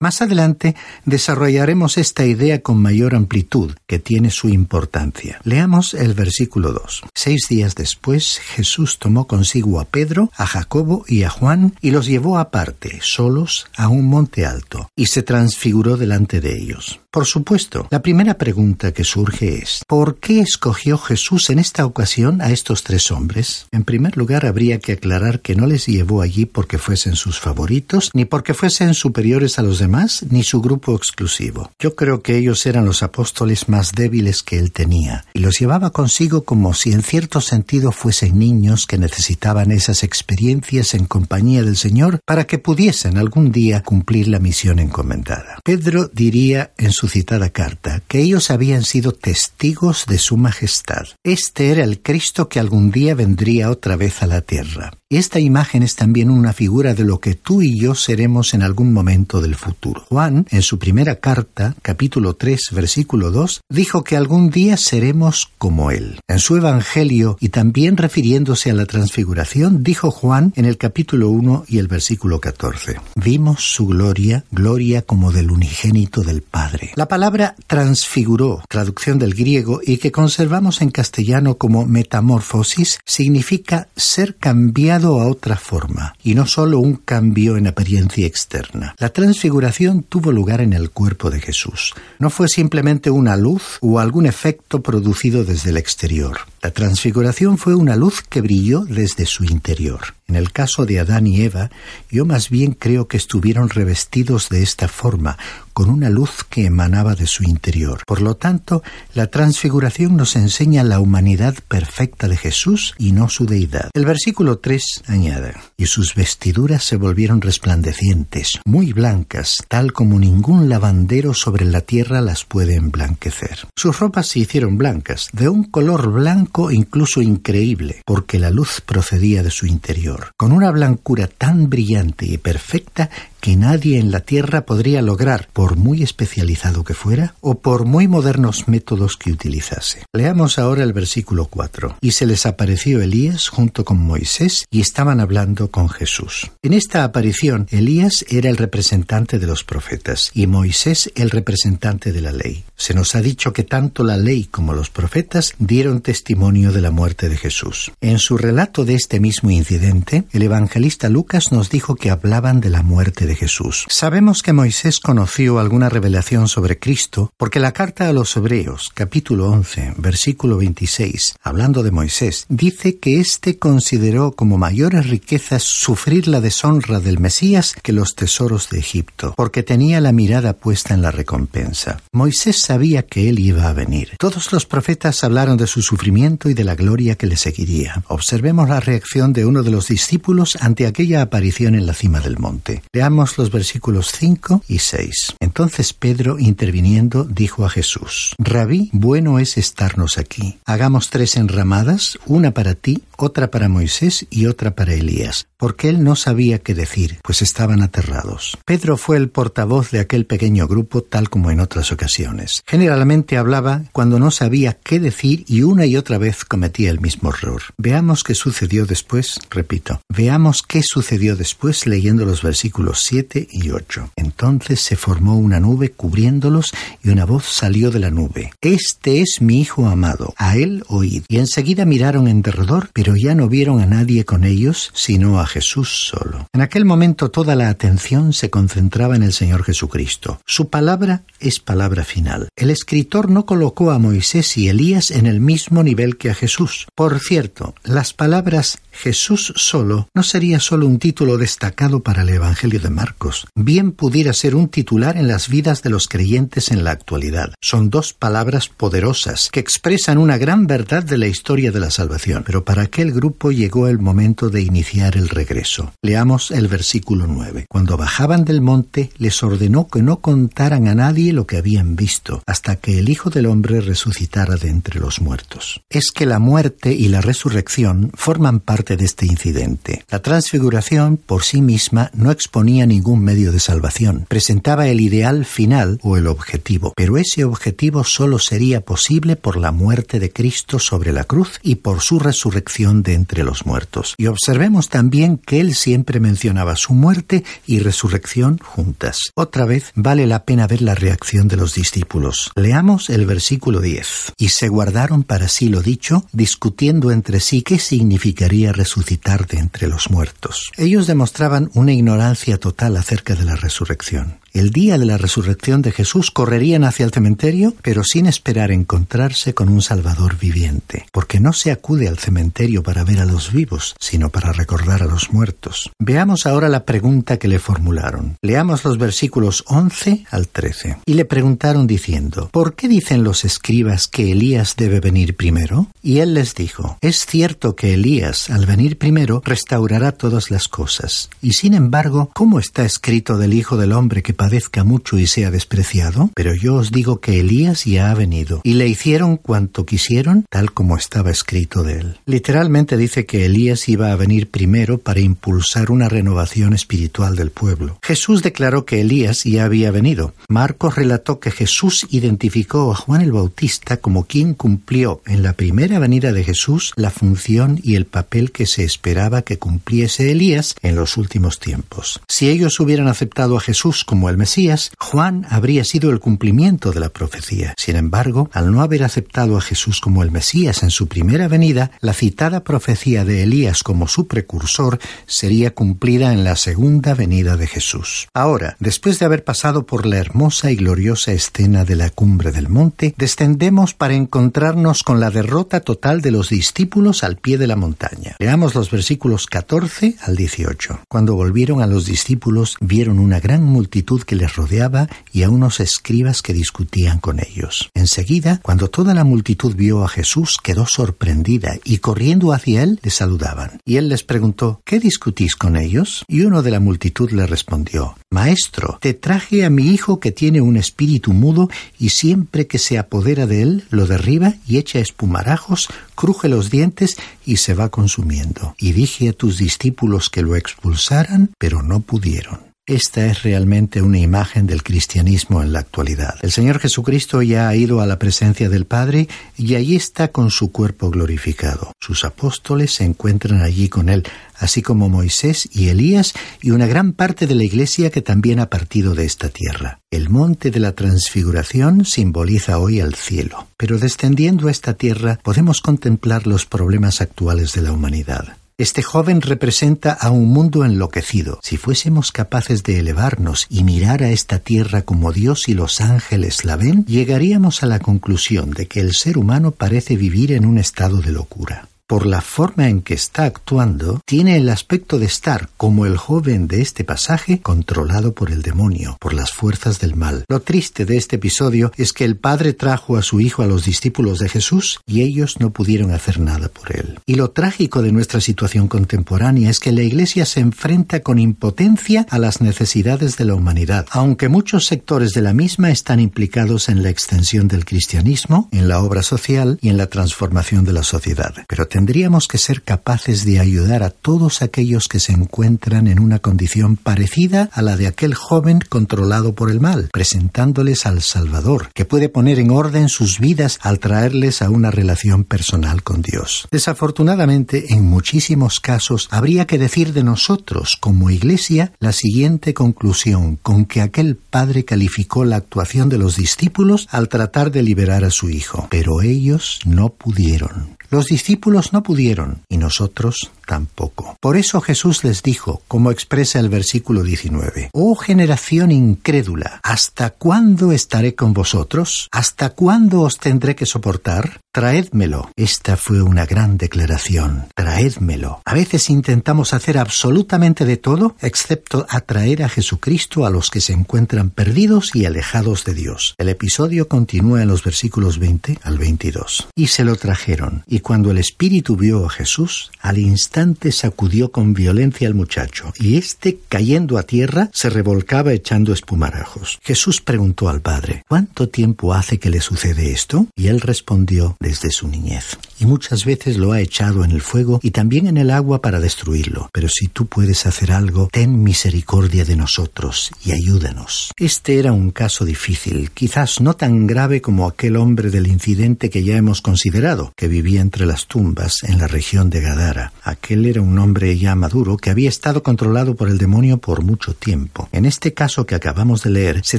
Más 0.00 0.22
adelante 0.22 0.76
desarrollaremos 1.06 1.98
esta 1.98 2.24
idea 2.24 2.62
con 2.62 2.80
mayor 2.80 3.16
amplitud, 3.16 3.74
que 3.88 3.98
tiene 3.98 4.30
su 4.30 4.48
importancia. 4.48 5.40
Leamos 5.42 5.92
el 5.92 6.14
versículo 6.14 6.72
2. 6.72 7.02
Seis 7.16 7.46
días 7.50 7.74
después, 7.74 8.38
Jesús 8.38 9.00
tomó 9.00 9.26
consigo 9.26 9.80
a 9.80 9.86
Pedro, 9.86 10.30
a 10.36 10.46
Jacobo 10.46 11.04
y 11.08 11.24
a 11.24 11.30
Juan 11.30 11.74
y 11.80 11.90
los 11.90 12.06
llevó 12.06 12.38
aparte, 12.38 13.00
solos, 13.02 13.66
a 13.76 13.88
un 13.88 14.06
monte 14.06 14.46
alto, 14.46 14.88
y 14.94 15.06
se 15.06 15.24
transfiguró 15.24 15.96
delante 15.96 16.40
de 16.40 16.56
ellos. 16.56 17.00
Por 17.10 17.24
supuesto, 17.24 17.88
la 17.90 18.02
primera 18.02 18.34
pregunta 18.36 18.92
que 18.92 19.02
surge 19.02 19.62
es, 19.62 19.82
¿por 19.88 20.18
qué 20.18 20.40
escogió 20.40 20.98
Jesús 20.98 21.48
en 21.48 21.58
esta 21.58 21.86
ocasión 21.86 22.42
a 22.42 22.50
estos 22.50 22.82
tres 22.82 23.10
hombres? 23.10 23.66
En 23.72 23.84
primer 23.84 24.18
lugar, 24.18 24.44
habría 24.44 24.78
que 24.78 24.92
aclarar 24.92 25.40
que 25.40 25.54
no 25.54 25.66
les 25.66 25.86
llevó 25.86 26.20
allí 26.20 26.44
porque 26.44 26.76
fuesen 26.76 27.16
sus 27.16 27.40
favoritos, 27.40 28.10
ni 28.12 28.26
porque 28.26 28.52
fuesen 28.52 28.92
superiores 28.92 29.58
a 29.58 29.62
los 29.62 29.78
demás, 29.78 30.26
ni 30.28 30.42
su 30.42 30.60
grupo 30.60 30.94
exclusivo. 30.94 31.70
Yo 31.78 31.96
creo 31.96 32.22
que 32.22 32.36
ellos 32.36 32.66
eran 32.66 32.84
los 32.84 33.02
apóstoles 33.02 33.70
más 33.70 33.92
débiles 33.92 34.42
que 34.42 34.58
él 34.58 34.70
tenía, 34.70 35.24
y 35.32 35.38
los 35.38 35.58
llevaba 35.58 35.90
consigo 35.90 36.44
como 36.44 36.74
si 36.74 36.92
en 36.92 37.02
cierto 37.02 37.40
sentido 37.40 37.90
fuesen 37.90 38.38
niños 38.38 38.86
que 38.86 38.98
necesitaban 38.98 39.70
esas 39.70 40.02
experiencias 40.02 40.92
en 40.92 41.06
compañía 41.06 41.62
del 41.62 41.78
Señor 41.78 42.20
para 42.26 42.46
que 42.46 42.58
pudiesen 42.58 43.16
algún 43.16 43.50
día 43.50 43.82
cumplir 43.82 44.28
la 44.28 44.40
misión 44.40 44.78
encomendada. 44.78 45.58
Pedro 45.64 46.10
diría 46.12 46.72
en 46.76 46.92
su 46.98 47.07
citada 47.08 47.50
carta 47.50 48.02
que 48.08 48.20
ellos 48.20 48.50
habían 48.50 48.84
sido 48.84 49.12
testigos 49.12 50.06
de 50.06 50.18
su 50.18 50.36
majestad. 50.36 51.06
Este 51.24 51.70
era 51.70 51.84
el 51.84 52.00
Cristo 52.00 52.48
que 52.48 52.60
algún 52.60 52.90
día 52.90 53.14
vendría 53.14 53.70
otra 53.70 53.96
vez 53.96 54.22
a 54.22 54.26
la 54.26 54.40
tierra. 54.40 54.97
Esta 55.10 55.40
imagen 55.40 55.82
es 55.82 55.96
también 55.96 56.28
una 56.28 56.52
figura 56.52 56.92
de 56.92 57.02
lo 57.02 57.18
que 57.18 57.34
tú 57.34 57.62
y 57.62 57.80
yo 57.80 57.94
seremos 57.94 58.52
en 58.52 58.62
algún 58.62 58.92
momento 58.92 59.40
del 59.40 59.54
futuro. 59.54 60.04
Juan, 60.10 60.46
en 60.50 60.60
su 60.60 60.78
primera 60.78 61.14
carta, 61.14 61.74
capítulo 61.80 62.36
3, 62.36 62.60
versículo 62.72 63.30
2, 63.30 63.62
dijo 63.70 64.04
que 64.04 64.18
algún 64.18 64.50
día 64.50 64.76
seremos 64.76 65.50
como 65.56 65.90
Él. 65.90 66.20
En 66.28 66.40
su 66.40 66.58
Evangelio, 66.58 67.38
y 67.40 67.48
también 67.48 67.96
refiriéndose 67.96 68.70
a 68.70 68.74
la 68.74 68.84
transfiguración, 68.84 69.82
dijo 69.82 70.10
Juan 70.10 70.52
en 70.56 70.66
el 70.66 70.76
capítulo 70.76 71.30
1 71.30 71.64
y 71.68 71.78
el 71.78 71.88
versículo 71.88 72.38
14, 72.38 73.00
Vimos 73.16 73.62
su 73.62 73.86
gloria, 73.86 74.44
gloria 74.50 75.00
como 75.00 75.32
del 75.32 75.50
unigénito 75.50 76.20
del 76.20 76.42
Padre. 76.42 76.90
La 76.96 77.08
palabra 77.08 77.54
transfiguró, 77.66 78.62
traducción 78.68 79.18
del 79.18 79.32
griego, 79.32 79.80
y 79.82 79.96
que 79.96 80.12
conservamos 80.12 80.82
en 80.82 80.90
castellano 80.90 81.56
como 81.56 81.86
metamorfosis, 81.86 83.00
significa 83.06 83.88
ser 83.96 84.36
cambiado 84.36 84.97
a 85.06 85.26
otra 85.26 85.56
forma, 85.56 86.14
y 86.22 86.34
no 86.34 86.46
solo 86.46 86.78
un 86.80 86.96
cambio 86.96 87.56
en 87.56 87.66
apariencia 87.66 88.26
externa. 88.26 88.94
La 88.98 89.10
transfiguración 89.10 90.02
tuvo 90.02 90.32
lugar 90.32 90.60
en 90.60 90.72
el 90.72 90.90
cuerpo 90.90 91.30
de 91.30 91.40
Jesús. 91.40 91.94
No 92.18 92.30
fue 92.30 92.48
simplemente 92.48 93.10
una 93.10 93.36
luz 93.36 93.78
o 93.80 93.98
algún 93.98 94.26
efecto 94.26 94.82
producido 94.82 95.44
desde 95.44 95.70
el 95.70 95.76
exterior. 95.76 96.38
La 96.60 96.72
transfiguración 96.72 97.56
fue 97.56 97.76
una 97.76 97.94
luz 97.94 98.20
que 98.20 98.40
brilló 98.40 98.80
desde 98.80 99.26
su 99.26 99.44
interior. 99.44 100.00
En 100.26 100.34
el 100.34 100.52
caso 100.52 100.84
de 100.84 100.98
Adán 100.98 101.26
y 101.26 101.40
Eva, 101.40 101.70
yo 102.10 102.26
más 102.26 102.50
bien 102.50 102.72
creo 102.72 103.08
que 103.08 103.16
estuvieron 103.16 103.70
revestidos 103.70 104.50
de 104.50 104.62
esta 104.62 104.86
forma, 104.86 105.38
con 105.72 105.88
una 105.88 106.10
luz 106.10 106.44
que 106.50 106.66
emanaba 106.66 107.14
de 107.14 107.26
su 107.26 107.44
interior. 107.44 108.02
Por 108.06 108.20
lo 108.20 108.34
tanto, 108.34 108.82
la 109.14 109.28
transfiguración 109.28 110.16
nos 110.16 110.36
enseña 110.36 110.84
la 110.84 111.00
humanidad 111.00 111.54
perfecta 111.68 112.28
de 112.28 112.36
Jesús 112.36 112.94
y 112.98 113.12
no 113.12 113.30
su 113.30 113.46
deidad. 113.46 113.88
El 113.94 114.04
versículo 114.04 114.58
3 114.58 115.04
añade, 115.06 115.54
y 115.78 115.86
sus 115.86 116.14
vestiduras 116.14 116.84
se 116.84 116.96
volvieron 116.96 117.40
resplandecientes, 117.40 118.60
muy 118.66 118.92
blancas, 118.92 119.56
tal 119.68 119.92
como 119.92 120.18
ningún 120.18 120.68
lavandero 120.68 121.32
sobre 121.32 121.64
la 121.64 121.80
tierra 121.80 122.20
las 122.20 122.44
puede 122.44 122.74
emblanquecer. 122.74 123.68
Sus 123.76 123.98
ropas 123.98 124.26
se 124.26 124.40
hicieron 124.40 124.76
blancas, 124.76 125.28
de 125.32 125.48
un 125.48 125.64
color 125.64 126.10
blanco 126.10 126.47
incluso 126.70 127.22
increíble, 127.22 128.02
porque 128.04 128.38
la 128.38 128.50
luz 128.50 128.80
procedía 128.80 129.42
de 129.42 129.50
su 129.50 129.66
interior, 129.66 130.32
con 130.36 130.52
una 130.52 130.70
blancura 130.70 131.26
tan 131.26 131.68
brillante 131.68 132.26
y 132.26 132.38
perfecta 132.38 133.10
que 133.40 133.56
nadie 133.56 133.98
en 133.98 134.10
la 134.10 134.20
Tierra 134.20 134.66
podría 134.66 135.02
lograr, 135.02 135.48
por 135.52 135.76
muy 135.76 136.02
especializado 136.02 136.84
que 136.84 136.94
fuera 136.94 137.34
o 137.40 137.58
por 137.60 137.84
muy 137.84 138.08
modernos 138.08 138.68
métodos 138.68 139.16
que 139.16 139.32
utilizase. 139.32 140.02
Leamos 140.12 140.58
ahora 140.58 140.82
el 140.82 140.92
versículo 140.92 141.46
4. 141.46 141.96
Y 142.00 142.12
se 142.12 142.26
les 142.26 142.46
apareció 142.46 143.00
Elías 143.00 143.48
junto 143.48 143.84
con 143.84 143.98
Moisés 143.98 144.66
y 144.70 144.80
estaban 144.80 145.20
hablando 145.20 145.70
con 145.70 145.88
Jesús. 145.88 146.50
En 146.62 146.72
esta 146.72 147.04
aparición, 147.04 147.66
Elías 147.70 148.24
era 148.28 148.50
el 148.50 148.56
representante 148.56 149.38
de 149.38 149.46
los 149.46 149.64
profetas 149.64 150.30
y 150.34 150.46
Moisés 150.46 151.10
el 151.14 151.30
representante 151.30 152.12
de 152.12 152.20
la 152.20 152.32
ley. 152.32 152.64
Se 152.76 152.94
nos 152.94 153.14
ha 153.14 153.20
dicho 153.20 153.52
que 153.52 153.64
tanto 153.64 154.04
la 154.04 154.16
ley 154.16 154.44
como 154.44 154.72
los 154.72 154.90
profetas 154.90 155.54
dieron 155.58 156.00
testimonio 156.00 156.72
de 156.72 156.80
la 156.80 156.90
muerte 156.90 157.28
de 157.28 157.36
Jesús. 157.36 157.92
En 158.00 158.18
su 158.18 158.36
relato 158.36 158.84
de 158.84 158.94
este 158.94 159.20
mismo 159.20 159.50
incidente, 159.50 160.24
el 160.32 160.42
evangelista 160.42 161.08
Lucas 161.08 161.52
nos 161.52 161.70
dijo 161.70 161.96
que 161.96 162.10
hablaban 162.10 162.60
de 162.60 162.70
la 162.70 162.82
muerte 162.82 163.26
de 163.28 163.36
Jesús. 163.36 163.84
Sabemos 163.88 164.42
que 164.42 164.52
Moisés 164.52 164.98
conoció 164.98 165.60
alguna 165.60 165.88
revelación 165.88 166.48
sobre 166.48 166.78
Cristo 166.78 167.30
porque 167.36 167.60
la 167.60 167.72
carta 167.72 168.08
a 168.08 168.12
los 168.12 168.36
Hebreos, 168.36 168.90
capítulo 168.94 169.50
11, 169.50 169.94
versículo 169.98 170.56
26, 170.56 171.36
hablando 171.42 171.82
de 171.82 171.92
Moisés, 171.92 172.46
dice 172.48 172.98
que 172.98 173.20
éste 173.20 173.58
consideró 173.58 174.32
como 174.32 174.58
mayores 174.58 175.08
riquezas 175.08 175.62
sufrir 175.62 176.26
la 176.26 176.40
deshonra 176.40 177.00
del 177.00 177.18
Mesías 177.18 177.76
que 177.82 177.92
los 177.92 178.16
tesoros 178.16 178.70
de 178.70 178.78
Egipto, 178.78 179.34
porque 179.36 179.62
tenía 179.62 180.00
la 180.00 180.12
mirada 180.12 180.54
puesta 180.54 180.94
en 180.94 181.02
la 181.02 181.10
recompensa. 181.10 182.00
Moisés 182.12 182.56
sabía 182.56 183.02
que 183.04 183.28
él 183.28 183.38
iba 183.38 183.68
a 183.68 183.74
venir. 183.74 184.16
Todos 184.18 184.52
los 184.52 184.64
profetas 184.64 185.22
hablaron 185.22 185.58
de 185.58 185.66
su 185.66 185.82
sufrimiento 185.82 186.48
y 186.48 186.54
de 186.54 186.64
la 186.64 186.74
gloria 186.74 187.16
que 187.16 187.26
le 187.26 187.36
seguiría. 187.36 188.02
Observemos 188.08 188.68
la 188.70 188.80
reacción 188.80 189.34
de 189.34 189.44
uno 189.44 189.62
de 189.62 189.70
los 189.70 189.88
discípulos 189.88 190.56
ante 190.60 190.86
aquella 190.86 191.20
aparición 191.20 191.74
en 191.74 191.86
la 191.86 191.92
cima 191.92 192.20
del 192.20 192.38
monte. 192.38 192.82
Leamos 192.92 193.17
los 193.18 193.50
versículos 193.50 194.12
5 194.12 194.62
y 194.68 194.78
6. 194.78 195.34
Entonces 195.40 195.92
Pedro, 195.92 196.38
interviniendo, 196.38 197.24
dijo 197.24 197.64
a 197.64 197.70
Jesús, 197.70 198.34
Rabí, 198.38 198.90
bueno 198.92 199.38
es 199.38 199.56
estarnos 199.58 200.18
aquí. 200.18 200.58
Hagamos 200.64 201.10
tres 201.10 201.36
enramadas, 201.36 202.18
una 202.26 202.52
para 202.52 202.74
ti, 202.74 203.02
otra 203.16 203.50
para 203.50 203.68
Moisés 203.68 204.26
y 204.30 204.46
otra 204.46 204.76
para 204.76 204.94
Elías, 204.94 205.48
porque 205.56 205.88
él 205.88 206.04
no 206.04 206.14
sabía 206.14 206.60
qué 206.60 206.74
decir, 206.74 207.18
pues 207.24 207.42
estaban 207.42 207.82
aterrados. 207.82 208.56
Pedro 208.64 208.96
fue 208.96 209.16
el 209.16 209.28
portavoz 209.28 209.90
de 209.90 209.98
aquel 209.98 210.24
pequeño 210.24 210.68
grupo 210.68 211.02
tal 211.02 211.28
como 211.28 211.50
en 211.50 211.58
otras 211.58 211.90
ocasiones. 211.90 212.62
Generalmente 212.66 213.36
hablaba 213.36 213.82
cuando 213.92 214.20
no 214.20 214.30
sabía 214.30 214.74
qué 214.74 215.00
decir 215.00 215.44
y 215.48 215.62
una 215.62 215.86
y 215.86 215.96
otra 215.96 216.18
vez 216.18 216.44
cometía 216.44 216.90
el 216.90 217.00
mismo 217.00 217.30
error. 217.30 217.62
Veamos 217.76 218.22
qué 218.22 218.34
sucedió 218.34 218.86
después, 218.86 219.40
repito, 219.50 220.00
veamos 220.08 220.62
qué 220.62 220.82
sucedió 220.84 221.34
después 221.34 221.86
leyendo 221.86 222.24
los 222.24 222.42
versículos 222.42 223.00
7 223.08 223.48
y 223.50 223.70
8. 223.70 224.10
Entonces 224.16 224.82
se 224.82 224.94
formó 224.94 225.38
una 225.38 225.60
nube 225.60 225.92
cubriéndolos 225.92 226.72
y 227.02 227.08
una 227.08 227.24
voz 227.24 227.46
salió 227.46 227.90
de 227.90 228.00
la 228.00 228.10
nube. 228.10 228.52
Este 228.60 229.22
es 229.22 229.40
mi 229.40 229.62
Hijo 229.62 229.88
amado, 229.88 230.34
a 230.36 230.56
él 230.56 230.84
oíd. 230.88 231.22
Y 231.26 231.38
enseguida 231.38 231.86
miraron 231.86 232.28
en 232.28 232.42
derredor, 232.42 232.90
pero 232.92 233.16
ya 233.16 233.34
no 233.34 233.48
vieron 233.48 233.80
a 233.80 233.86
nadie 233.86 234.26
con 234.26 234.44
ellos, 234.44 234.90
sino 234.94 235.40
a 235.40 235.46
Jesús 235.46 236.10
solo. 236.10 236.46
En 236.52 236.60
aquel 236.60 236.84
momento 236.84 237.30
toda 237.30 237.56
la 237.56 237.70
atención 237.70 238.34
se 238.34 238.50
concentraba 238.50 239.16
en 239.16 239.22
el 239.22 239.32
Señor 239.32 239.64
Jesucristo. 239.64 240.40
Su 240.44 240.68
palabra 240.68 241.22
es 241.40 241.60
palabra 241.60 242.04
final. 242.04 242.48
El 242.56 242.70
escritor 242.70 243.30
no 243.30 243.46
colocó 243.46 243.90
a 243.90 243.98
Moisés 243.98 244.58
y 244.58 244.68
Elías 244.68 245.10
en 245.10 245.26
el 245.26 245.40
mismo 245.40 245.82
nivel 245.82 246.18
que 246.18 246.28
a 246.28 246.34
Jesús. 246.34 246.86
Por 246.94 247.20
cierto, 247.20 247.74
las 247.84 248.12
palabras 248.12 248.78
Jesús 248.92 249.52
solo 249.56 250.08
no 250.12 250.22
sería 250.22 250.58
solo 250.58 250.86
un 250.86 250.98
título 250.98 251.38
destacado 251.38 252.00
para 252.00 252.22
el 252.22 252.30
Evangelio 252.30 252.80
de 252.80 252.90
Marcos, 252.98 253.46
bien 253.54 253.92
pudiera 253.92 254.32
ser 254.32 254.56
un 254.56 254.68
titular 254.68 255.16
en 255.16 255.28
las 255.28 255.48
vidas 255.48 255.84
de 255.84 255.90
los 255.90 256.08
creyentes 256.08 256.72
en 256.72 256.82
la 256.82 256.90
actualidad. 256.90 257.54
Son 257.60 257.90
dos 257.90 258.12
palabras 258.12 258.68
poderosas 258.68 259.50
que 259.52 259.60
expresan 259.60 260.18
una 260.18 260.36
gran 260.36 260.66
verdad 260.66 261.04
de 261.04 261.16
la 261.16 261.28
historia 261.28 261.70
de 261.70 261.78
la 261.78 261.92
salvación. 261.92 262.42
Pero 262.44 262.64
¿para 262.64 262.82
aquel 262.82 263.12
grupo 263.12 263.52
llegó 263.52 263.86
el 263.86 264.00
momento 264.00 264.50
de 264.50 264.62
iniciar 264.62 265.16
el 265.16 265.28
regreso. 265.28 265.92
Leamos 266.02 266.50
el 266.50 266.66
versículo 266.66 267.26
9. 267.28 267.66
Cuando 267.68 267.96
bajaban 267.96 268.44
del 268.44 268.60
monte, 268.60 269.10
les 269.18 269.42
ordenó 269.44 269.86
que 269.86 270.02
no 270.02 270.16
contaran 270.16 270.88
a 270.88 270.94
nadie 270.96 271.32
lo 271.32 271.46
que 271.46 271.58
habían 271.58 271.94
visto, 271.94 272.42
hasta 272.46 272.76
que 272.76 272.98
el 272.98 273.08
Hijo 273.08 273.30
del 273.30 273.46
Hombre 273.46 273.80
resucitara 273.80 274.56
de 274.56 274.70
entre 274.70 274.98
los 274.98 275.20
muertos. 275.20 275.80
Es 275.88 276.10
que 276.10 276.26
la 276.26 276.40
muerte 276.40 276.92
y 276.92 277.08
la 277.08 277.20
resurrección 277.20 278.10
forman 278.14 278.58
parte 278.58 278.96
de 278.96 279.04
este 279.04 279.26
incidente. 279.26 280.04
La 280.10 280.20
transfiguración, 280.20 281.16
por 281.16 281.44
sí 281.44 281.60
misma, 281.60 282.10
no 282.14 282.30
exponía 282.30 282.86
ningún 282.88 283.22
medio 283.22 283.52
de 283.52 283.60
salvación. 283.60 284.26
Presentaba 284.28 284.88
el 284.88 285.00
ideal 285.00 285.44
final 285.44 286.00
o 286.02 286.16
el 286.16 286.26
objetivo, 286.26 286.92
pero 286.96 287.16
ese 287.18 287.44
objetivo 287.44 288.04
solo 288.04 288.38
sería 288.38 288.80
posible 288.80 289.36
por 289.36 289.56
la 289.56 289.70
muerte 289.70 290.18
de 290.18 290.32
Cristo 290.32 290.78
sobre 290.78 291.12
la 291.12 291.24
cruz 291.24 291.60
y 291.62 291.76
por 291.76 292.00
su 292.00 292.18
resurrección 292.18 293.02
de 293.02 293.14
entre 293.14 293.44
los 293.44 293.66
muertos. 293.66 294.14
Y 294.16 294.26
observemos 294.26 294.88
también 294.88 295.38
que 295.38 295.60
él 295.60 295.74
siempre 295.74 296.20
mencionaba 296.20 296.76
su 296.76 296.94
muerte 296.94 297.44
y 297.66 297.80
resurrección 297.80 298.58
juntas. 298.58 299.20
Otra 299.34 299.66
vez 299.66 299.92
vale 299.94 300.26
la 300.26 300.44
pena 300.44 300.66
ver 300.66 300.82
la 300.82 300.94
reacción 300.94 301.48
de 301.48 301.56
los 301.56 301.74
discípulos. 301.74 302.50
Leamos 302.56 303.10
el 303.10 303.26
versículo 303.26 303.80
10. 303.80 304.32
Y 304.38 304.48
se 304.48 304.68
guardaron 304.68 305.22
para 305.22 305.48
sí 305.48 305.68
lo 305.68 305.82
dicho, 305.82 306.24
discutiendo 306.32 307.10
entre 307.10 307.40
sí 307.40 307.62
qué 307.62 307.78
significaría 307.78 308.72
resucitar 308.72 309.46
de 309.46 309.58
entre 309.58 309.88
los 309.88 310.10
muertos. 310.10 310.70
Ellos 310.76 311.06
demostraban 311.06 311.70
una 311.74 311.92
ignorancia 311.92 312.58
total 312.58 312.77
acerca 312.96 313.34
de 313.34 313.44
la 313.44 313.56
resurrección. 313.56 314.40
El 314.58 314.70
día 314.70 314.98
de 314.98 315.06
la 315.06 315.18
resurrección 315.18 315.82
de 315.82 315.92
Jesús 315.92 316.32
correrían 316.32 316.82
hacia 316.82 317.04
el 317.04 317.12
cementerio, 317.12 317.74
pero 317.80 318.02
sin 318.02 318.26
esperar 318.26 318.72
encontrarse 318.72 319.54
con 319.54 319.68
un 319.68 319.82
Salvador 319.82 320.36
viviente, 320.36 321.06
porque 321.12 321.38
no 321.38 321.52
se 321.52 321.70
acude 321.70 322.08
al 322.08 322.18
cementerio 322.18 322.82
para 322.82 323.04
ver 323.04 323.20
a 323.20 323.24
los 323.24 323.52
vivos, 323.52 323.94
sino 324.00 324.30
para 324.30 324.52
recordar 324.52 325.04
a 325.04 325.06
los 325.06 325.32
muertos. 325.32 325.92
Veamos 326.00 326.44
ahora 326.44 326.68
la 326.68 326.84
pregunta 326.84 327.36
que 327.36 327.46
le 327.46 327.60
formularon. 327.60 328.36
Leamos 328.42 328.84
los 328.84 328.98
versículos 328.98 329.62
11 329.68 330.26
al 330.28 330.48
13. 330.48 330.96
Y 331.06 331.14
le 331.14 331.24
preguntaron 331.24 331.86
diciendo, 331.86 332.48
¿por 332.50 332.74
qué 332.74 332.88
dicen 332.88 333.22
los 333.22 333.44
escribas 333.44 334.08
que 334.08 334.32
Elías 334.32 334.74
debe 334.76 334.98
venir 334.98 335.36
primero? 335.36 335.86
Y 336.02 336.18
él 336.18 336.34
les 336.34 336.56
dijo, 336.56 336.98
es 337.00 337.26
cierto 337.26 337.76
que 337.76 337.94
Elías, 337.94 338.50
al 338.50 338.66
venir 338.66 338.98
primero, 338.98 339.40
restaurará 339.44 340.10
todas 340.10 340.50
las 340.50 340.66
cosas. 340.66 341.30
Y 341.40 341.52
sin 341.52 341.74
embargo, 341.74 342.32
¿cómo 342.34 342.58
está 342.58 342.84
escrito 342.84 343.38
del 343.38 343.54
Hijo 343.54 343.76
del 343.76 343.92
Hombre 343.92 344.24
que 344.24 344.34
padezca 344.48 344.82
mucho 344.82 345.18
y 345.18 345.26
sea 345.26 345.50
despreciado? 345.50 346.30
Pero 346.34 346.54
yo 346.54 346.76
os 346.76 346.90
digo 346.90 347.20
que 347.20 347.38
Elías 347.38 347.84
ya 347.84 348.10
ha 348.10 348.14
venido, 348.14 348.62
y 348.64 348.74
le 348.74 348.88
hicieron 348.88 349.36
cuanto 349.36 349.84
quisieron, 349.84 350.46
tal 350.48 350.72
como 350.72 350.96
estaba 350.96 351.30
escrito 351.30 351.82
de 351.82 351.98
él. 351.98 352.16
Literalmente 352.24 352.96
dice 352.96 353.26
que 353.26 353.44
Elías 353.44 353.90
iba 353.90 354.10
a 354.10 354.16
venir 354.16 354.48
primero 354.50 354.96
para 354.96 355.20
impulsar 355.20 355.90
una 355.90 356.08
renovación 356.08 356.72
espiritual 356.72 357.36
del 357.36 357.50
pueblo. 357.50 357.98
Jesús 358.02 358.42
declaró 358.42 358.86
que 358.86 359.02
Elías 359.02 359.44
ya 359.44 359.66
había 359.66 359.90
venido. 359.90 360.32
Marcos 360.48 360.94
relató 360.94 361.40
que 361.40 361.50
Jesús 361.50 362.06
identificó 362.08 362.90
a 362.90 362.94
Juan 362.94 363.20
el 363.20 363.32
Bautista 363.32 363.98
como 363.98 364.24
quien 364.24 364.54
cumplió 364.54 365.20
en 365.26 365.42
la 365.42 365.52
primera 365.52 365.98
venida 365.98 366.32
de 366.32 366.42
Jesús 366.42 366.94
la 366.96 367.10
función 367.10 367.80
y 367.82 367.96
el 367.96 368.06
papel 368.06 368.50
que 368.50 368.64
se 368.64 368.84
esperaba 368.84 369.42
que 369.42 369.58
cumpliese 369.58 370.32
Elías 370.32 370.74
en 370.80 370.96
los 370.96 371.18
últimos 371.18 371.58
tiempos. 371.58 372.22
Si 372.28 372.48
ellos 372.48 372.80
hubieran 372.80 373.08
aceptado 373.08 373.58
a 373.58 373.60
Jesús 373.60 374.04
como 374.04 374.27
el 374.30 374.38
Mesías, 374.38 374.90
Juan 374.98 375.46
habría 375.50 375.84
sido 375.84 376.10
el 376.10 376.20
cumplimiento 376.20 376.92
de 376.92 377.00
la 377.00 377.08
profecía. 377.08 377.74
Sin 377.76 377.96
embargo, 377.96 378.50
al 378.52 378.70
no 378.70 378.82
haber 378.82 379.04
aceptado 379.04 379.56
a 379.56 379.60
Jesús 379.60 380.00
como 380.00 380.22
el 380.22 380.30
Mesías 380.30 380.82
en 380.82 380.90
su 380.90 381.08
primera 381.08 381.48
venida, 381.48 381.90
la 382.00 382.12
citada 382.12 382.64
profecía 382.64 383.24
de 383.24 383.42
Elías 383.42 383.82
como 383.82 384.08
su 384.08 384.26
precursor 384.26 384.98
sería 385.26 385.74
cumplida 385.74 386.32
en 386.32 386.44
la 386.44 386.56
segunda 386.56 387.14
venida 387.14 387.56
de 387.56 387.66
Jesús. 387.66 388.28
Ahora, 388.34 388.76
después 388.80 389.18
de 389.18 389.26
haber 389.26 389.44
pasado 389.44 389.86
por 389.86 390.06
la 390.06 390.18
hermosa 390.18 390.70
y 390.70 390.76
gloriosa 390.76 391.32
escena 391.32 391.84
de 391.84 391.96
la 391.96 392.10
cumbre 392.10 392.52
del 392.52 392.68
monte, 392.68 393.14
descendemos 393.16 393.94
para 393.94 394.14
encontrarnos 394.14 395.02
con 395.02 395.20
la 395.20 395.30
derrota 395.30 395.80
total 395.80 396.20
de 396.20 396.30
los 396.30 396.48
discípulos 396.48 397.24
al 397.24 397.36
pie 397.36 397.58
de 397.58 397.66
la 397.66 397.76
montaña. 397.76 398.36
Leamos 398.38 398.74
los 398.74 398.90
versículos 398.90 399.46
14 399.46 400.16
al 400.22 400.36
18. 400.36 401.00
Cuando 401.08 401.34
volvieron 401.34 401.82
a 401.82 401.86
los 401.86 402.06
discípulos, 402.06 402.76
vieron 402.80 403.18
una 403.18 403.40
gran 403.40 403.62
multitud 403.62 404.17
que 404.24 404.36
les 404.36 404.56
rodeaba 404.56 405.08
y 405.32 405.42
a 405.42 405.50
unos 405.50 405.80
escribas 405.80 406.42
que 406.42 406.52
discutían 406.52 407.18
con 407.18 407.40
ellos. 407.40 407.90
Enseguida, 407.94 408.60
cuando 408.62 408.88
toda 408.88 409.14
la 409.14 409.24
multitud 409.24 409.74
vio 409.74 410.04
a 410.04 410.08
Jesús, 410.08 410.58
quedó 410.62 410.86
sorprendida 410.86 411.78
y 411.84 411.98
corriendo 411.98 412.52
hacia 412.52 412.82
él 412.82 413.00
le 413.02 413.10
saludaban. 413.10 413.80
Y 413.84 413.96
él 413.96 414.08
les 414.08 414.22
preguntó, 414.22 414.80
¿qué 414.84 415.00
discutís 415.00 415.56
con 415.56 415.76
ellos? 415.76 416.24
Y 416.28 416.42
uno 416.42 416.62
de 416.62 416.70
la 416.70 416.80
multitud 416.80 417.30
le 417.30 417.46
respondió, 417.46 418.16
Maestro, 418.30 418.98
te 419.00 419.14
traje 419.14 419.64
a 419.64 419.70
mi 419.70 419.88
hijo 419.88 420.20
que 420.20 420.32
tiene 420.32 420.60
un 420.60 420.76
espíritu 420.76 421.32
mudo 421.32 421.68
y 421.98 422.10
siempre 422.10 422.66
que 422.66 422.78
se 422.78 422.98
apodera 422.98 423.46
de 423.46 423.62
él 423.62 423.84
lo 423.90 424.06
derriba 424.06 424.54
y 424.66 424.78
echa 424.78 424.98
espumarajos, 424.98 425.88
cruje 426.14 426.48
los 426.48 426.70
dientes 426.70 427.16
y 427.46 427.56
se 427.56 427.74
va 427.74 427.88
consumiendo. 427.88 428.74
Y 428.78 428.92
dije 428.92 429.30
a 429.30 429.32
tus 429.32 429.58
discípulos 429.58 430.30
que 430.30 430.42
lo 430.42 430.56
expulsaran, 430.56 431.50
pero 431.58 431.82
no 431.82 432.00
pudieron. 432.00 432.67
Esta 432.88 433.26
es 433.26 433.42
realmente 433.42 434.00
una 434.00 434.18
imagen 434.18 434.66
del 434.66 434.82
cristianismo 434.82 435.62
en 435.62 435.74
la 435.74 435.80
actualidad. 435.80 436.36
El 436.40 436.50
Señor 436.50 436.78
Jesucristo 436.78 437.42
ya 437.42 437.68
ha 437.68 437.76
ido 437.76 438.00
a 438.00 438.06
la 438.06 438.18
presencia 438.18 438.70
del 438.70 438.86
Padre 438.86 439.28
y 439.58 439.74
allí 439.74 439.94
está 439.94 440.28
con 440.28 440.50
su 440.50 440.72
cuerpo 440.72 441.10
glorificado. 441.10 441.92
Sus 442.00 442.24
apóstoles 442.24 442.94
se 442.94 443.04
encuentran 443.04 443.60
allí 443.60 443.90
con 443.90 444.08
Él, 444.08 444.24
así 444.56 444.80
como 444.80 445.10
Moisés 445.10 445.68
y 445.70 445.90
Elías 445.90 446.32
y 446.62 446.70
una 446.70 446.86
gran 446.86 447.12
parte 447.12 447.46
de 447.46 447.56
la 447.56 447.64
Iglesia 447.64 448.08
que 448.08 448.22
también 448.22 448.58
ha 448.58 448.70
partido 448.70 449.14
de 449.14 449.26
esta 449.26 449.50
tierra. 449.50 450.00
El 450.10 450.30
monte 450.30 450.70
de 450.70 450.80
la 450.80 450.92
transfiguración 450.92 452.06
simboliza 452.06 452.78
hoy 452.78 453.00
al 453.00 453.14
cielo, 453.14 453.68
pero 453.76 453.98
descendiendo 453.98 454.68
a 454.68 454.70
esta 454.70 454.94
tierra 454.94 455.38
podemos 455.42 455.82
contemplar 455.82 456.46
los 456.46 456.64
problemas 456.64 457.20
actuales 457.20 457.74
de 457.74 457.82
la 457.82 457.92
humanidad. 457.92 458.56
Este 458.80 459.02
joven 459.02 459.42
representa 459.42 460.12
a 460.12 460.30
un 460.30 460.52
mundo 460.52 460.84
enloquecido. 460.84 461.58
Si 461.64 461.76
fuésemos 461.76 462.30
capaces 462.30 462.84
de 462.84 463.00
elevarnos 463.00 463.66
y 463.68 463.82
mirar 463.82 464.22
a 464.22 464.30
esta 464.30 464.60
tierra 464.60 465.02
como 465.02 465.32
Dios 465.32 465.68
y 465.68 465.74
los 465.74 466.00
ángeles 466.00 466.64
la 466.64 466.76
ven, 466.76 467.04
llegaríamos 467.06 467.82
a 467.82 467.86
la 467.86 467.98
conclusión 467.98 468.70
de 468.70 468.86
que 468.86 469.00
el 469.00 469.14
ser 469.14 469.36
humano 469.36 469.72
parece 469.72 470.14
vivir 470.14 470.52
en 470.52 470.64
un 470.64 470.78
estado 470.78 471.20
de 471.20 471.32
locura 471.32 471.88
por 472.08 472.26
la 472.26 472.40
forma 472.40 472.88
en 472.88 473.02
que 473.02 473.12
está 473.12 473.44
actuando, 473.44 474.20
tiene 474.24 474.56
el 474.56 474.70
aspecto 474.70 475.18
de 475.18 475.26
estar, 475.26 475.68
como 475.76 476.06
el 476.06 476.16
joven 476.16 476.66
de 476.66 476.80
este 476.80 477.04
pasaje, 477.04 477.60
controlado 477.60 478.32
por 478.32 478.50
el 478.50 478.62
demonio, 478.62 479.18
por 479.20 479.34
las 479.34 479.52
fuerzas 479.52 480.00
del 480.00 480.16
mal. 480.16 480.44
Lo 480.48 480.60
triste 480.60 481.04
de 481.04 481.18
este 481.18 481.36
episodio 481.36 481.92
es 481.96 482.14
que 482.14 482.24
el 482.24 482.36
padre 482.36 482.72
trajo 482.72 483.18
a 483.18 483.22
su 483.22 483.40
hijo 483.40 483.62
a 483.62 483.66
los 483.66 483.84
discípulos 483.84 484.38
de 484.38 484.48
Jesús 484.48 485.00
y 485.06 485.20
ellos 485.20 485.60
no 485.60 485.70
pudieron 485.70 486.10
hacer 486.10 486.40
nada 486.40 486.70
por 486.70 486.96
él. 486.96 487.18
Y 487.26 487.34
lo 487.34 487.50
trágico 487.50 488.00
de 488.00 488.10
nuestra 488.10 488.40
situación 488.40 488.88
contemporánea 488.88 489.68
es 489.68 489.78
que 489.78 489.92
la 489.92 490.02
Iglesia 490.02 490.46
se 490.46 490.60
enfrenta 490.60 491.20
con 491.20 491.38
impotencia 491.38 492.26
a 492.30 492.38
las 492.38 492.62
necesidades 492.62 493.36
de 493.36 493.44
la 493.44 493.54
humanidad, 493.54 494.06
aunque 494.12 494.48
muchos 494.48 494.86
sectores 494.86 495.32
de 495.32 495.42
la 495.42 495.52
misma 495.52 495.90
están 495.90 496.20
implicados 496.20 496.88
en 496.88 497.02
la 497.02 497.10
extensión 497.10 497.68
del 497.68 497.84
cristianismo, 497.84 498.70
en 498.72 498.88
la 498.88 499.00
obra 499.00 499.22
social 499.22 499.78
y 499.82 499.90
en 499.90 499.98
la 499.98 500.06
transformación 500.06 500.86
de 500.86 500.94
la 500.94 501.02
sociedad. 501.02 501.52
Pero 501.68 501.86
tendríamos 501.98 502.46
que 502.46 502.58
ser 502.58 502.82
capaces 502.82 503.44
de 503.44 503.58
ayudar 503.58 504.04
a 504.04 504.10
todos 504.10 504.62
aquellos 504.62 505.08
que 505.08 505.18
se 505.18 505.32
encuentran 505.32 506.06
en 506.06 506.20
una 506.20 506.38
condición 506.38 506.96
parecida 506.96 507.70
a 507.72 507.82
la 507.82 507.96
de 507.96 508.06
aquel 508.06 508.34
joven 508.34 508.78
controlado 508.88 509.56
por 509.56 509.68
el 509.68 509.80
mal, 509.80 510.08
presentándoles 510.12 511.06
al 511.06 511.22
Salvador, 511.22 511.90
que 511.94 512.04
puede 512.04 512.28
poner 512.28 512.60
en 512.60 512.70
orden 512.70 513.08
sus 513.08 513.40
vidas 513.40 513.80
al 513.82 513.98
traerles 513.98 514.62
a 514.62 514.70
una 514.70 514.92
relación 514.92 515.42
personal 515.42 516.04
con 516.04 516.22
Dios. 516.22 516.68
Desafortunadamente, 516.70 517.92
en 517.92 518.04
muchísimos 518.04 518.78
casos, 518.78 519.26
habría 519.32 519.66
que 519.66 519.78
decir 519.78 520.12
de 520.12 520.22
nosotros, 520.22 520.96
como 521.00 521.30
Iglesia, 521.30 521.90
la 521.98 522.12
siguiente 522.12 522.74
conclusión 522.74 523.56
con 523.56 523.86
que 523.86 524.02
aquel 524.02 524.36
padre 524.36 524.84
calificó 524.84 525.44
la 525.44 525.56
actuación 525.56 526.08
de 526.10 526.18
los 526.18 526.36
discípulos 526.36 527.08
al 527.10 527.28
tratar 527.28 527.72
de 527.72 527.82
liberar 527.82 528.22
a 528.22 528.30
su 528.30 528.50
hijo. 528.50 528.86
Pero 528.88 529.20
ellos 529.20 529.80
no 529.84 530.10
pudieron. 530.10 530.96
Los 531.10 531.24
discípulos 531.24 531.87
no 531.92 532.02
pudieron 532.02 532.62
y 532.68 532.76
nosotros 532.76 533.50
tampoco. 533.68 534.36
Por 534.40 534.56
eso 534.56 534.80
Jesús 534.80 535.22
les 535.24 535.42
dijo, 535.42 535.82
como 535.88 536.10
expresa 536.10 536.58
el 536.58 536.70
versículo 536.70 537.22
19, 537.22 537.90
Oh 537.92 538.16
generación 538.16 538.90
incrédula, 538.90 539.80
¿hasta 539.82 540.30
cuándo 540.30 540.90
estaré 540.90 541.34
con 541.34 541.52
vosotros? 541.52 542.28
¿Hasta 542.32 542.70
cuándo 542.70 543.20
os 543.20 543.38
tendré 543.38 543.76
que 543.76 543.84
soportar? 543.84 544.60
Traédmelo. 544.72 545.50
Esta 545.56 545.96
fue 545.96 546.22
una 546.22 546.46
gran 546.46 546.78
declaración. 546.78 547.66
Traédmelo. 547.74 548.62
A 548.64 548.74
veces 548.74 549.10
intentamos 549.10 549.74
hacer 549.74 549.98
absolutamente 549.98 550.84
de 550.84 550.96
todo, 550.96 551.36
excepto 551.42 552.06
atraer 552.08 552.62
a 552.62 552.68
Jesucristo 552.68 553.44
a 553.44 553.50
los 553.50 553.70
que 553.70 553.80
se 553.80 553.92
encuentran 553.92 554.50
perdidos 554.50 555.14
y 555.14 555.26
alejados 555.26 555.84
de 555.84 555.94
Dios. 555.94 556.34
El 556.38 556.48
episodio 556.48 557.08
continúa 557.08 557.62
en 557.62 557.68
los 557.68 557.84
versículos 557.84 558.38
20 558.38 558.78
al 558.82 558.98
22. 558.98 559.68
Y 559.74 559.88
se 559.88 560.04
lo 560.04 560.16
trajeron, 560.16 560.84
y 560.86 561.00
cuando 561.00 561.30
el 561.30 561.38
Espíritu 561.38 561.96
vio 561.96 562.24
a 562.24 562.30
Jesús, 562.30 562.90
al 563.00 563.18
instante 563.18 563.57
sacudió 563.90 564.52
con 564.52 564.72
violencia 564.72 565.26
al 565.26 565.34
muchacho, 565.34 565.92
y 565.98 566.16
éste, 566.16 566.58
cayendo 566.68 567.18
a 567.18 567.24
tierra, 567.24 567.70
se 567.72 567.90
revolcaba 567.90 568.52
echando 568.52 568.92
espumarajos. 568.92 569.78
Jesús 569.82 570.20
preguntó 570.20 570.68
al 570.68 570.80
padre, 570.80 571.24
¿cuánto 571.28 571.68
tiempo 571.68 572.14
hace 572.14 572.38
que 572.38 572.50
le 572.50 572.60
sucede 572.60 573.10
esto? 573.10 573.46
Y 573.56 573.66
él 573.66 573.80
respondió, 573.80 574.56
desde 574.60 574.90
su 574.90 575.08
niñez. 575.08 575.58
Y 575.80 575.86
muchas 575.86 576.24
veces 576.24 576.56
lo 576.56 576.72
ha 576.72 576.80
echado 576.80 577.24
en 577.24 577.30
el 577.30 577.40
fuego 577.40 577.78
y 577.82 577.92
también 577.92 578.26
en 578.26 578.36
el 578.36 578.50
agua 578.50 578.82
para 578.82 578.98
destruirlo. 578.98 579.70
Pero 579.72 579.88
si 579.88 580.08
tú 580.08 580.26
puedes 580.26 580.66
hacer 580.66 580.90
algo, 580.90 581.28
ten 581.32 581.62
misericordia 581.62 582.44
de 582.44 582.56
nosotros 582.56 583.30
y 583.44 583.52
ayúdanos. 583.52 584.32
Este 584.36 584.78
era 584.78 584.92
un 584.92 585.10
caso 585.12 585.44
difícil, 585.44 586.10
quizás 586.10 586.60
no 586.60 586.74
tan 586.74 587.06
grave 587.06 587.40
como 587.40 587.66
aquel 587.66 587.96
hombre 587.96 588.30
del 588.30 588.48
incidente 588.48 589.08
que 589.08 589.22
ya 589.22 589.36
hemos 589.36 589.62
considerado, 589.62 590.32
que 590.36 590.48
vivía 590.48 590.80
entre 590.80 591.06
las 591.06 591.26
tumbas 591.26 591.84
en 591.84 591.98
la 591.98 592.08
región 592.08 592.50
de 592.50 592.60
Gadara. 592.60 593.12
Aquel 593.22 593.66
era 593.66 593.80
un 593.80 593.98
hombre 593.98 594.36
ya 594.36 594.54
maduro 594.56 594.96
que 594.96 595.10
había 595.10 595.28
estado 595.28 595.62
controlado 595.62 596.16
por 596.16 596.28
el 596.28 596.38
demonio 596.38 596.78
por 596.78 597.04
mucho 597.04 597.34
tiempo. 597.34 597.88
En 597.92 598.04
este 598.04 598.34
caso 598.34 598.66
que 598.66 598.74
acabamos 598.74 599.22
de 599.22 599.30
leer, 599.30 599.60
se 599.64 599.78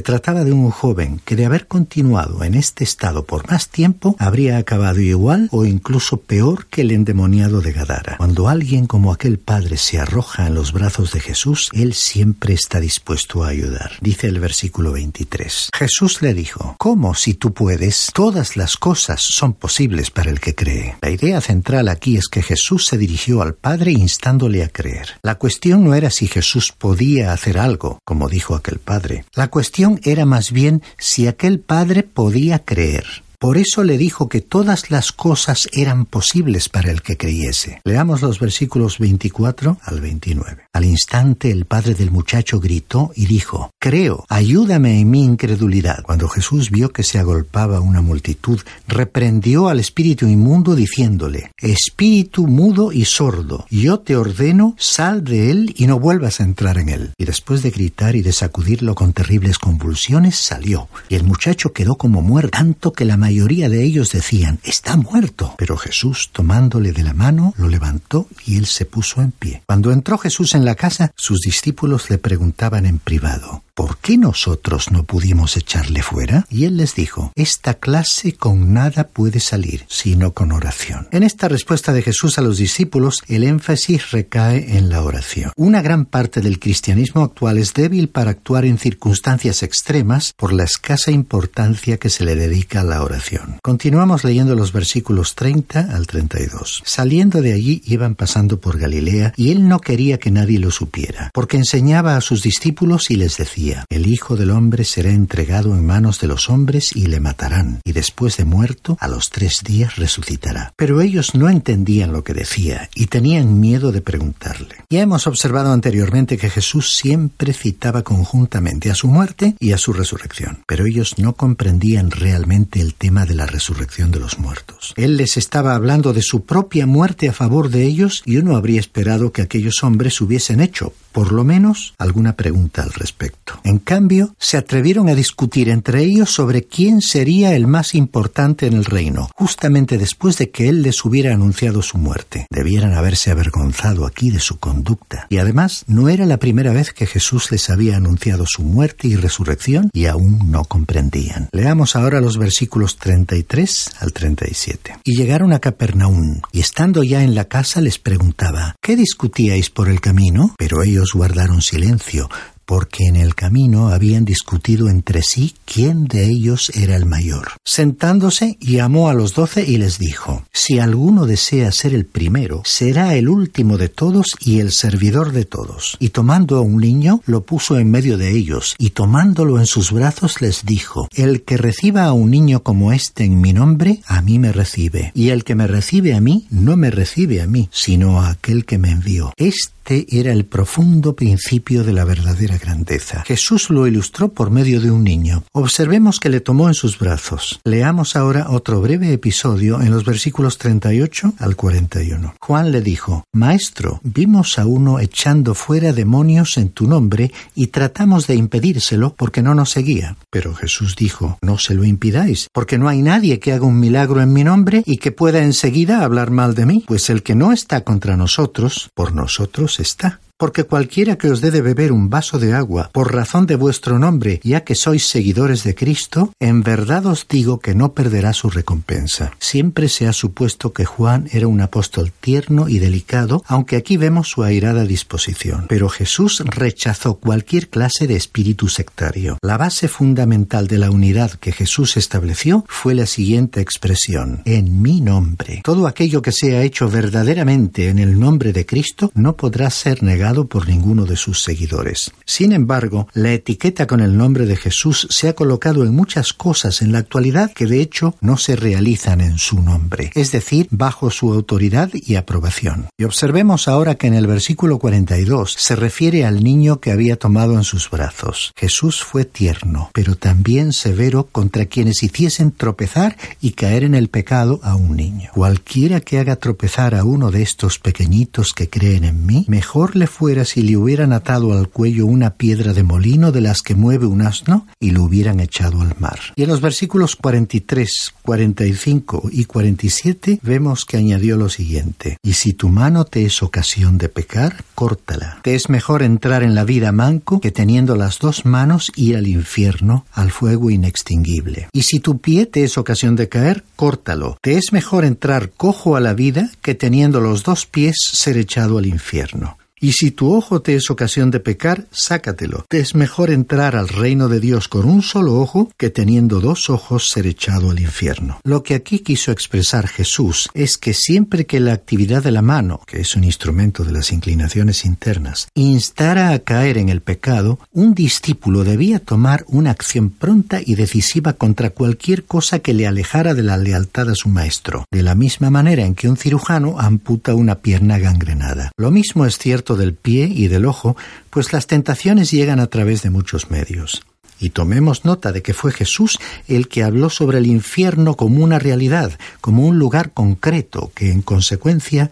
trataba 0.00 0.44
de 0.44 0.52
un 0.52 0.70
joven 0.70 1.20
que 1.24 1.36
de 1.36 1.46
haber 1.46 1.66
continuado 1.66 2.42
en 2.44 2.54
este 2.54 2.84
estado 2.84 3.24
por 3.24 3.50
más 3.50 3.68
tiempo 3.68 4.16
habría 4.18 4.56
acabado 4.56 5.00
igual 5.00 5.48
o 5.52 5.64
incluso 5.64 5.89
peor 6.26 6.66
que 6.66 6.82
el 6.82 6.92
endemoniado 6.92 7.60
de 7.60 7.72
Gadara. 7.72 8.16
Cuando 8.16 8.48
alguien 8.48 8.86
como 8.86 9.12
aquel 9.12 9.38
padre 9.38 9.76
se 9.76 9.98
arroja 9.98 10.46
en 10.46 10.54
los 10.54 10.72
brazos 10.72 11.12
de 11.12 11.20
Jesús, 11.20 11.70
él 11.72 11.94
siempre 11.94 12.54
está 12.54 12.78
dispuesto 12.78 13.42
a 13.42 13.48
ayudar. 13.48 13.92
Dice 14.00 14.28
el 14.28 14.38
versículo 14.38 14.92
23. 14.92 15.70
Jesús 15.74 16.22
le 16.22 16.34
dijo, 16.34 16.76
¿cómo 16.78 17.14
si 17.14 17.34
tú 17.34 17.52
puedes? 17.52 18.10
Todas 18.14 18.56
las 18.56 18.76
cosas 18.76 19.20
son 19.20 19.54
posibles 19.54 20.10
para 20.10 20.30
el 20.30 20.40
que 20.40 20.54
cree. 20.54 20.96
La 21.00 21.10
idea 21.10 21.40
central 21.40 21.88
aquí 21.88 22.16
es 22.16 22.28
que 22.28 22.42
Jesús 22.42 22.86
se 22.86 22.98
dirigió 22.98 23.42
al 23.42 23.54
Padre 23.54 23.92
instándole 23.92 24.62
a 24.62 24.68
creer. 24.68 25.18
La 25.22 25.36
cuestión 25.36 25.84
no 25.84 25.94
era 25.94 26.10
si 26.10 26.28
Jesús 26.28 26.72
podía 26.72 27.32
hacer 27.32 27.58
algo, 27.58 27.98
como 28.04 28.28
dijo 28.28 28.54
aquel 28.54 28.78
Padre. 28.78 29.24
La 29.34 29.48
cuestión 29.48 30.00
era 30.04 30.24
más 30.24 30.52
bien 30.52 30.82
si 30.98 31.26
aquel 31.26 31.60
Padre 31.60 32.02
podía 32.02 32.60
creer. 32.60 33.24
Por 33.40 33.56
eso 33.56 33.84
le 33.84 33.96
dijo 33.96 34.28
que 34.28 34.42
todas 34.42 34.90
las 34.90 35.12
cosas 35.12 35.66
eran 35.72 36.04
posibles 36.04 36.68
para 36.68 36.90
el 36.90 37.00
que 37.00 37.16
creyese. 37.16 37.80
Leamos 37.86 38.20
los 38.20 38.38
versículos 38.38 38.98
24 38.98 39.78
al 39.82 40.00
29. 40.02 40.64
Al 40.74 40.84
instante 40.84 41.50
el 41.50 41.64
padre 41.64 41.94
del 41.94 42.10
muchacho 42.10 42.60
gritó 42.60 43.12
y 43.16 43.24
dijo, 43.24 43.70
Creo, 43.80 44.26
ayúdame 44.28 45.00
en 45.00 45.08
mi 45.08 45.24
incredulidad. 45.24 46.02
Cuando 46.02 46.28
Jesús 46.28 46.70
vio 46.70 46.90
que 46.90 47.02
se 47.02 47.18
agolpaba 47.18 47.80
una 47.80 48.02
multitud, 48.02 48.60
reprendió 48.86 49.68
al 49.68 49.80
espíritu 49.80 50.26
inmundo 50.26 50.74
diciéndole, 50.74 51.52
Espíritu 51.56 52.46
mudo 52.46 52.92
y 52.92 53.06
sordo, 53.06 53.64
yo 53.70 54.00
te 54.00 54.16
ordeno, 54.16 54.74
sal 54.78 55.24
de 55.24 55.50
él 55.50 55.74
y 55.78 55.86
no 55.86 55.98
vuelvas 55.98 56.40
a 56.40 56.44
entrar 56.44 56.76
en 56.76 56.90
él. 56.90 57.14
Y 57.16 57.24
después 57.24 57.62
de 57.62 57.70
gritar 57.70 58.16
y 58.16 58.20
de 58.20 58.34
sacudirlo 58.34 58.94
con 58.94 59.14
terribles 59.14 59.58
convulsiones, 59.58 60.36
salió. 60.36 60.88
Y 61.08 61.14
el 61.14 61.24
muchacho 61.24 61.72
quedó 61.72 61.94
como 61.94 62.20
muerto, 62.20 62.50
tanto 62.50 62.92
que 62.92 63.06
la 63.06 63.16
mayoría 63.30 63.68
de 63.68 63.84
ellos 63.84 64.10
decían, 64.10 64.58
está 64.64 64.96
muerto. 64.96 65.54
Pero 65.56 65.76
Jesús, 65.76 66.30
tomándole 66.32 66.90
de 66.90 67.04
la 67.04 67.14
mano, 67.14 67.54
lo 67.56 67.68
levantó 67.68 68.26
y 68.44 68.56
él 68.56 68.66
se 68.66 68.86
puso 68.86 69.22
en 69.22 69.30
pie. 69.30 69.62
Cuando 69.66 69.92
entró 69.92 70.18
Jesús 70.18 70.56
en 70.56 70.64
la 70.64 70.74
casa, 70.74 71.12
sus 71.14 71.38
discípulos 71.38 72.10
le 72.10 72.18
preguntaban 72.18 72.86
en 72.86 72.98
privado, 72.98 73.62
¿por 73.80 73.96
qué 73.96 74.18
nosotros 74.18 74.90
no 74.90 75.04
pudimos 75.04 75.56
echarle 75.56 76.02
fuera? 76.02 76.44
Y 76.50 76.66
él 76.66 76.76
les 76.76 76.94
dijo, 76.94 77.32
esta 77.34 77.72
clase 77.72 78.34
con 78.34 78.74
nada 78.74 79.04
puede 79.08 79.40
salir, 79.40 79.86
sino 79.88 80.34
con 80.34 80.52
oración. 80.52 81.08
En 81.12 81.22
esta 81.22 81.48
respuesta 81.48 81.94
de 81.94 82.02
Jesús 82.02 82.38
a 82.38 82.42
los 82.42 82.58
discípulos, 82.58 83.22
el 83.26 83.42
énfasis 83.42 84.10
recae 84.10 84.76
en 84.76 84.90
la 84.90 85.02
oración. 85.02 85.52
Una 85.56 85.80
gran 85.80 86.04
parte 86.04 86.42
del 86.42 86.58
cristianismo 86.58 87.22
actual 87.22 87.56
es 87.56 87.72
débil 87.72 88.10
para 88.10 88.32
actuar 88.32 88.66
en 88.66 88.76
circunstancias 88.76 89.62
extremas 89.62 90.34
por 90.36 90.52
la 90.52 90.64
escasa 90.64 91.10
importancia 91.10 91.96
que 91.96 92.10
se 92.10 92.26
le 92.26 92.34
dedica 92.34 92.82
a 92.82 92.84
la 92.84 93.02
oración. 93.02 93.60
Continuamos 93.62 94.24
leyendo 94.24 94.56
los 94.56 94.74
versículos 94.74 95.34
30 95.36 95.96
al 95.96 96.06
32. 96.06 96.82
Saliendo 96.84 97.40
de 97.40 97.54
allí 97.54 97.80
iban 97.86 98.14
pasando 98.14 98.60
por 98.60 98.78
Galilea 98.78 99.32
y 99.38 99.52
él 99.52 99.68
no 99.68 99.78
quería 99.78 100.18
que 100.18 100.30
nadie 100.30 100.58
lo 100.58 100.70
supiera, 100.70 101.30
porque 101.32 101.56
enseñaba 101.56 102.18
a 102.18 102.20
sus 102.20 102.42
discípulos 102.42 103.10
y 103.10 103.16
les 103.16 103.38
decía, 103.38 103.69
el 103.88 104.06
Hijo 104.06 104.36
del 104.36 104.50
Hombre 104.50 104.84
será 104.84 105.10
entregado 105.10 105.74
en 105.74 105.84
manos 105.84 106.20
de 106.20 106.26
los 106.26 106.50
hombres 106.50 106.94
y 106.94 107.06
le 107.06 107.20
matarán, 107.20 107.80
y 107.84 107.92
después 107.92 108.36
de 108.36 108.44
muerto, 108.44 108.96
a 109.00 109.08
los 109.08 109.30
tres 109.30 109.60
días 109.64 109.96
resucitará. 109.96 110.72
Pero 110.76 111.00
ellos 111.00 111.34
no 111.34 111.48
entendían 111.48 112.12
lo 112.12 112.24
que 112.24 112.34
decía 112.34 112.88
y 112.94 113.06
tenían 113.06 113.60
miedo 113.60 113.92
de 113.92 114.00
preguntarle. 114.00 114.76
Ya 114.90 115.00
hemos 115.00 115.26
observado 115.26 115.72
anteriormente 115.72 116.38
que 116.38 116.50
Jesús 116.50 116.94
siempre 116.96 117.52
citaba 117.52 118.02
conjuntamente 118.02 118.90
a 118.90 118.94
su 118.94 119.08
muerte 119.08 119.54
y 119.58 119.72
a 119.72 119.78
su 119.78 119.92
resurrección, 119.92 120.64
pero 120.66 120.86
ellos 120.86 121.18
no 121.18 121.34
comprendían 121.34 122.10
realmente 122.10 122.80
el 122.80 122.94
tema 122.94 123.26
de 123.26 123.34
la 123.34 123.46
resurrección 123.46 124.10
de 124.10 124.20
los 124.20 124.38
muertos. 124.38 124.94
Él 124.96 125.16
les 125.16 125.36
estaba 125.36 125.74
hablando 125.74 126.12
de 126.12 126.22
su 126.22 126.44
propia 126.44 126.86
muerte 126.86 127.28
a 127.28 127.32
favor 127.32 127.70
de 127.70 127.84
ellos 127.84 128.22
y 128.24 128.36
uno 128.36 128.56
habría 128.56 128.80
esperado 128.80 129.32
que 129.32 129.42
aquellos 129.42 129.82
hombres 129.82 130.20
hubiesen 130.20 130.60
hecho, 130.60 130.92
por 131.12 131.32
lo 131.32 131.44
menos, 131.44 131.94
alguna 131.98 132.34
pregunta 132.34 132.82
al 132.82 132.92
respecto. 132.92 133.60
En 133.64 133.78
cambio, 133.78 134.34
se 134.38 134.56
atrevieron 134.56 135.08
a 135.08 135.14
discutir 135.14 135.68
entre 135.68 136.02
ellos 136.02 136.30
sobre 136.30 136.64
quién 136.64 137.00
sería 137.00 137.54
el 137.54 137.66
más 137.66 137.94
importante 137.94 138.66
en 138.66 138.74
el 138.74 138.84
reino, 138.84 139.28
justamente 139.34 139.98
después 139.98 140.38
de 140.38 140.50
que 140.50 140.68
él 140.68 140.82
les 140.82 141.04
hubiera 141.04 141.34
anunciado 141.34 141.82
su 141.82 141.98
muerte. 141.98 142.46
Debieran 142.50 142.94
haberse 142.94 143.30
avergonzado 143.30 144.06
aquí 144.06 144.30
de 144.30 144.40
su 144.40 144.58
conducta. 144.58 145.26
Y 145.28 145.38
además, 145.38 145.84
no 145.86 146.08
era 146.08 146.26
la 146.26 146.38
primera 146.38 146.72
vez 146.72 146.92
que 146.92 147.06
Jesús 147.06 147.50
les 147.50 147.70
había 147.70 147.96
anunciado 147.96 148.44
su 148.46 148.62
muerte 148.62 149.08
y 149.08 149.16
resurrección 149.16 149.90
y 149.92 150.06
aún 150.06 150.50
no 150.50 150.64
comprendían. 150.64 151.48
Leamos 151.52 151.96
ahora 151.96 152.20
los 152.20 152.38
versículos 152.38 152.96
33 152.96 153.90
al 154.00 154.12
37. 154.12 154.98
Y 155.04 155.16
llegaron 155.16 155.52
a 155.52 155.58
Capernaum, 155.58 156.40
y 156.52 156.60
estando 156.60 157.02
ya 157.02 157.22
en 157.22 157.34
la 157.34 157.46
casa 157.46 157.80
les 157.80 157.98
preguntaba, 157.98 158.76
¿qué 158.80 158.96
discutíais 158.96 159.70
por 159.70 159.88
el 159.88 160.00
camino? 160.00 160.54
Pero 160.58 160.82
ellos 160.82 160.99
guardaron 161.14 161.62
silencio, 161.62 162.28
porque 162.70 163.06
en 163.08 163.16
el 163.16 163.34
camino 163.34 163.88
habían 163.88 164.24
discutido 164.24 164.88
entre 164.88 165.22
sí 165.22 165.56
quién 165.64 166.04
de 166.04 166.26
ellos 166.26 166.70
era 166.76 166.94
el 166.94 167.04
mayor. 167.04 167.48
Sentándose, 167.64 168.58
llamó 168.60 169.08
a 169.08 169.14
los 169.14 169.34
doce 169.34 169.64
y 169.66 169.76
les 169.76 169.98
dijo, 169.98 170.44
Si 170.52 170.78
alguno 170.78 171.26
desea 171.26 171.72
ser 171.72 171.96
el 171.96 172.06
primero, 172.06 172.62
será 172.64 173.16
el 173.16 173.28
último 173.28 173.76
de 173.76 173.88
todos 173.88 174.36
y 174.38 174.60
el 174.60 174.70
servidor 174.70 175.32
de 175.32 175.46
todos. 175.46 175.96
Y 175.98 176.10
tomando 176.10 176.58
a 176.58 176.60
un 176.60 176.76
niño, 176.76 177.22
lo 177.26 177.42
puso 177.42 177.76
en 177.76 177.90
medio 177.90 178.16
de 178.16 178.30
ellos, 178.30 178.76
y 178.78 178.90
tomándolo 178.90 179.58
en 179.58 179.66
sus 179.66 179.90
brazos 179.90 180.40
les 180.40 180.64
dijo, 180.64 181.08
El 181.12 181.42
que 181.42 181.56
reciba 181.56 182.04
a 182.04 182.12
un 182.12 182.30
niño 182.30 182.62
como 182.62 182.92
este 182.92 183.24
en 183.24 183.40
mi 183.40 183.52
nombre, 183.52 184.00
a 184.06 184.22
mí 184.22 184.38
me 184.38 184.52
recibe, 184.52 185.10
y 185.16 185.30
el 185.30 185.42
que 185.42 185.56
me 185.56 185.66
recibe 185.66 186.14
a 186.14 186.20
mí, 186.20 186.46
no 186.50 186.76
me 186.76 186.92
recibe 186.92 187.42
a 187.42 187.48
mí, 187.48 187.68
sino 187.72 188.20
a 188.20 188.30
aquel 188.30 188.64
que 188.64 188.78
me 188.78 188.92
envió. 188.92 189.32
Este 189.36 189.79
era 189.90 190.32
el 190.32 190.44
profundo 190.44 191.16
principio 191.16 191.82
de 191.82 191.92
la 191.92 192.04
verdadera 192.04 192.58
grandeza. 192.58 193.24
Jesús 193.26 193.70
lo 193.70 193.86
ilustró 193.86 194.32
por 194.32 194.50
medio 194.50 194.80
de 194.80 194.90
un 194.90 195.02
niño. 195.02 195.42
Observemos 195.52 196.20
que 196.20 196.28
le 196.28 196.40
tomó 196.40 196.68
en 196.68 196.74
sus 196.74 196.98
brazos. 196.98 197.60
Leamos 197.64 198.14
ahora 198.14 198.50
otro 198.50 198.80
breve 198.80 199.12
episodio 199.12 199.80
en 199.80 199.90
los 199.90 200.04
versículos 200.04 200.58
38 200.58 201.34
al 201.38 201.56
41. 201.56 202.34
Juan 202.40 202.70
le 202.70 202.82
dijo, 202.82 203.24
Maestro, 203.32 204.00
vimos 204.04 204.58
a 204.58 204.66
uno 204.66 205.00
echando 205.00 205.54
fuera 205.54 205.92
demonios 205.92 206.56
en 206.56 206.68
tu 206.68 206.86
nombre 206.86 207.32
y 207.54 207.68
tratamos 207.68 208.26
de 208.26 208.36
impedírselo 208.36 209.14
porque 209.16 209.42
no 209.42 209.54
nos 209.54 209.70
seguía. 209.70 210.16
Pero 210.30 210.54
Jesús 210.54 210.94
dijo, 210.94 211.38
No 211.42 211.58
se 211.58 211.74
lo 211.74 211.84
impidáis, 211.84 212.48
porque 212.52 212.78
no 212.78 212.88
hay 212.88 213.02
nadie 213.02 213.40
que 213.40 213.52
haga 213.52 213.66
un 213.66 213.80
milagro 213.80 214.20
en 214.20 214.32
mi 214.32 214.44
nombre 214.44 214.84
y 214.86 214.98
que 214.98 215.10
pueda 215.10 215.42
enseguida 215.42 216.04
hablar 216.04 216.30
mal 216.30 216.54
de 216.54 216.66
mí, 216.66 216.84
pues 216.86 217.10
el 217.10 217.24
que 217.24 217.34
no 217.34 217.52
está 217.52 217.82
contra 217.82 218.16
nosotros, 218.16 218.90
por 218.94 219.14
nosotros 219.14 219.79
está. 219.80 220.20
Porque 220.40 220.64
cualquiera 220.64 221.18
que 221.18 221.28
os 221.28 221.42
dé 221.42 221.50
de 221.50 221.60
beber 221.60 221.92
un 221.92 222.08
vaso 222.08 222.38
de 222.38 222.54
agua 222.54 222.88
por 222.94 223.14
razón 223.14 223.44
de 223.46 223.56
vuestro 223.56 223.98
nombre, 223.98 224.40
ya 224.42 224.64
que 224.64 224.74
sois 224.74 225.06
seguidores 225.06 225.64
de 225.64 225.74
Cristo, 225.74 226.32
en 226.40 226.62
verdad 226.62 227.04
os 227.04 227.28
digo 227.28 227.60
que 227.60 227.74
no 227.74 227.92
perderá 227.92 228.32
su 228.32 228.48
recompensa. 228.48 229.32
Siempre 229.38 229.90
se 229.90 230.08
ha 230.08 230.14
supuesto 230.14 230.72
que 230.72 230.86
Juan 230.86 231.28
era 231.30 231.46
un 231.46 231.60
apóstol 231.60 232.10
tierno 232.10 232.70
y 232.70 232.78
delicado, 232.78 233.44
aunque 233.46 233.76
aquí 233.76 233.98
vemos 233.98 234.28
su 234.28 234.42
airada 234.42 234.86
disposición. 234.86 235.66
Pero 235.68 235.90
Jesús 235.90 236.42
rechazó 236.46 237.16
cualquier 237.16 237.68
clase 237.68 238.06
de 238.06 238.16
espíritu 238.16 238.68
sectario. 238.68 239.36
La 239.42 239.58
base 239.58 239.88
fundamental 239.88 240.68
de 240.68 240.78
la 240.78 240.90
unidad 240.90 241.32
que 241.32 241.52
Jesús 241.52 241.98
estableció 241.98 242.64
fue 242.66 242.94
la 242.94 243.04
siguiente 243.04 243.60
expresión, 243.60 244.40
en 244.46 244.80
mi 244.80 245.02
nombre. 245.02 245.60
Todo 245.62 245.86
aquello 245.86 246.22
que 246.22 246.32
sea 246.32 246.62
hecho 246.62 246.88
verdaderamente 246.88 247.88
en 247.88 247.98
el 247.98 248.18
nombre 248.18 248.54
de 248.54 248.64
Cristo 248.64 249.12
no 249.14 249.36
podrá 249.36 249.68
ser 249.68 250.02
negado 250.02 250.29
por 250.48 250.68
ninguno 250.68 251.04
de 251.04 251.16
sus 251.16 251.42
seguidores. 251.42 252.12
Sin 252.24 252.52
embargo, 252.52 253.08
la 253.14 253.32
etiqueta 253.32 253.86
con 253.86 254.00
el 254.00 254.16
nombre 254.16 254.46
de 254.46 254.56
Jesús 254.56 255.06
se 255.10 255.28
ha 255.28 255.34
colocado 255.34 255.84
en 255.84 255.94
muchas 255.94 256.32
cosas 256.32 256.82
en 256.82 256.92
la 256.92 256.98
actualidad 256.98 257.52
que 257.52 257.66
de 257.66 257.80
hecho 257.80 258.14
no 258.20 258.36
se 258.36 258.56
realizan 258.56 259.20
en 259.20 259.38
su 259.38 259.60
nombre, 259.60 260.10
es 260.14 260.32
decir, 260.32 260.68
bajo 260.70 261.10
su 261.10 261.32
autoridad 261.32 261.90
y 261.92 262.14
aprobación. 262.14 262.88
Y 262.96 263.04
observemos 263.04 263.68
ahora 263.68 263.96
que 263.96 264.06
en 264.06 264.14
el 264.14 264.26
versículo 264.26 264.78
42 264.78 265.54
se 265.58 265.76
refiere 265.76 266.24
al 266.24 266.42
niño 266.42 266.80
que 266.80 266.92
había 266.92 267.16
tomado 267.16 267.54
en 267.54 267.64
sus 267.64 267.90
brazos. 267.90 268.52
Jesús 268.56 269.02
fue 269.02 269.24
tierno, 269.24 269.90
pero 269.92 270.14
también 270.14 270.72
severo 270.72 271.28
contra 271.30 271.66
quienes 271.66 272.02
hiciesen 272.02 272.52
tropezar 272.52 273.16
y 273.40 273.52
caer 273.52 273.84
en 273.84 273.94
el 273.94 274.08
pecado 274.08 274.60
a 274.62 274.74
un 274.76 274.96
niño. 274.96 275.30
Cualquiera 275.34 276.00
que 276.00 276.18
haga 276.18 276.36
tropezar 276.36 276.94
a 276.94 277.04
uno 277.04 277.30
de 277.30 277.42
estos 277.42 277.78
pequeñitos 277.78 278.52
que 278.52 278.68
creen 278.68 279.04
en 279.04 279.26
mí, 279.26 279.44
mejor 279.48 279.96
le 279.96 280.06
fuera 280.20 280.44
si 280.44 280.60
le 280.60 280.76
hubieran 280.76 281.14
atado 281.14 281.54
al 281.54 281.70
cuello 281.70 282.04
una 282.04 282.34
piedra 282.34 282.74
de 282.74 282.82
molino 282.82 283.32
de 283.32 283.40
las 283.40 283.62
que 283.62 283.74
mueve 283.74 284.04
un 284.04 284.20
asno 284.20 284.66
y 284.78 284.90
lo 284.90 285.04
hubieran 285.04 285.40
echado 285.40 285.80
al 285.80 285.94
mar. 285.98 286.18
Y 286.36 286.42
en 286.42 286.50
los 286.50 286.60
versículos 286.60 287.16
43, 287.16 288.12
45 288.20 289.30
y 289.32 289.46
47 289.46 290.40
vemos 290.42 290.84
que 290.84 290.98
añadió 290.98 291.38
lo 291.38 291.48
siguiente, 291.48 292.18
y 292.22 292.34
si 292.34 292.52
tu 292.52 292.68
mano 292.68 293.06
te 293.06 293.24
es 293.24 293.42
ocasión 293.42 293.96
de 293.96 294.10
pecar, 294.10 294.62
córtala. 294.74 295.38
Te 295.42 295.54
es 295.54 295.70
mejor 295.70 296.02
entrar 296.02 296.42
en 296.42 296.54
la 296.54 296.64
vida 296.64 296.92
manco 296.92 297.40
que 297.40 297.50
teniendo 297.50 297.96
las 297.96 298.18
dos 298.18 298.44
manos 298.44 298.92
ir 298.96 299.16
al 299.16 299.26
infierno, 299.26 300.04
al 300.12 300.30
fuego 300.32 300.68
inextinguible. 300.68 301.68
Y 301.72 301.84
si 301.84 301.98
tu 301.98 302.18
pie 302.18 302.44
te 302.44 302.62
es 302.62 302.76
ocasión 302.76 303.16
de 303.16 303.30
caer, 303.30 303.64
córtalo. 303.74 304.36
Te 304.42 304.58
es 304.58 304.70
mejor 304.74 305.06
entrar 305.06 305.48
cojo 305.48 305.96
a 305.96 306.00
la 306.00 306.12
vida 306.12 306.50
que 306.60 306.74
teniendo 306.74 307.22
los 307.22 307.42
dos 307.42 307.64
pies 307.64 307.96
ser 308.12 308.36
echado 308.36 308.76
al 308.76 308.84
infierno. 308.84 309.56
Y 309.82 309.92
si 309.92 310.10
tu 310.10 310.34
ojo 310.34 310.60
te 310.60 310.74
es 310.74 310.90
ocasión 310.90 311.30
de 311.30 311.40
pecar, 311.40 311.86
sácatelo. 311.90 312.66
Te 312.68 312.80
es 312.80 312.94
mejor 312.94 313.30
entrar 313.30 313.76
al 313.76 313.88
reino 313.88 314.28
de 314.28 314.38
Dios 314.38 314.68
con 314.68 314.84
un 314.84 315.00
solo 315.00 315.40
ojo 315.40 315.70
que 315.78 315.88
teniendo 315.88 316.40
dos 316.40 316.68
ojos 316.68 317.08
ser 317.08 317.26
echado 317.26 317.70
al 317.70 317.80
infierno. 317.80 318.40
Lo 318.44 318.62
que 318.62 318.74
aquí 318.74 318.98
quiso 318.98 319.32
expresar 319.32 319.88
Jesús 319.88 320.50
es 320.52 320.76
que 320.76 320.92
siempre 320.92 321.46
que 321.46 321.60
la 321.60 321.72
actividad 321.72 322.22
de 322.22 322.30
la 322.30 322.42
mano, 322.42 322.82
que 322.86 323.00
es 323.00 323.16
un 323.16 323.24
instrumento 323.24 323.82
de 323.82 323.92
las 323.92 324.12
inclinaciones 324.12 324.84
internas, 324.84 325.48
instara 325.54 326.32
a 326.32 326.40
caer 326.40 326.76
en 326.76 326.90
el 326.90 327.00
pecado, 327.00 327.58
un 327.72 327.94
discípulo 327.94 328.64
debía 328.64 328.98
tomar 328.98 329.46
una 329.48 329.70
acción 329.70 330.10
pronta 330.10 330.60
y 330.62 330.74
decisiva 330.74 331.32
contra 331.32 331.70
cualquier 331.70 332.24
cosa 332.24 332.58
que 332.58 332.74
le 332.74 332.86
alejara 332.86 333.32
de 333.32 333.44
la 333.44 333.56
lealtad 333.56 334.10
a 334.10 334.14
su 334.14 334.28
maestro, 334.28 334.84
de 334.90 335.02
la 335.02 335.14
misma 335.14 335.48
manera 335.48 335.86
en 335.86 335.94
que 335.94 336.10
un 336.10 336.18
cirujano 336.18 336.78
amputa 336.78 337.34
una 337.34 337.60
pierna 337.60 337.98
gangrenada. 337.98 338.72
Lo 338.76 338.90
mismo 338.90 339.24
es 339.24 339.38
cierto 339.38 339.69
del 339.76 339.94
pie 339.94 340.30
y 340.32 340.48
del 340.48 340.66
ojo, 340.66 340.96
pues 341.30 341.52
las 341.52 341.66
tentaciones 341.66 342.30
llegan 342.30 342.60
a 342.60 342.68
través 342.68 343.02
de 343.02 343.10
muchos 343.10 343.50
medios. 343.50 344.02
Y 344.40 344.50
tomemos 344.50 345.04
nota 345.04 345.32
de 345.32 345.42
que 345.42 345.52
fue 345.52 345.70
Jesús 345.70 346.18
el 346.48 346.68
que 346.68 346.82
habló 346.82 347.10
sobre 347.10 347.38
el 347.38 347.46
infierno 347.46 348.16
como 348.16 348.42
una 348.42 348.58
realidad, 348.58 349.18
como 349.40 349.66
un 349.66 349.78
lugar 349.78 350.12
concreto 350.12 350.90
que, 350.94 351.12
en 351.12 351.20
consecuencia, 351.20 352.10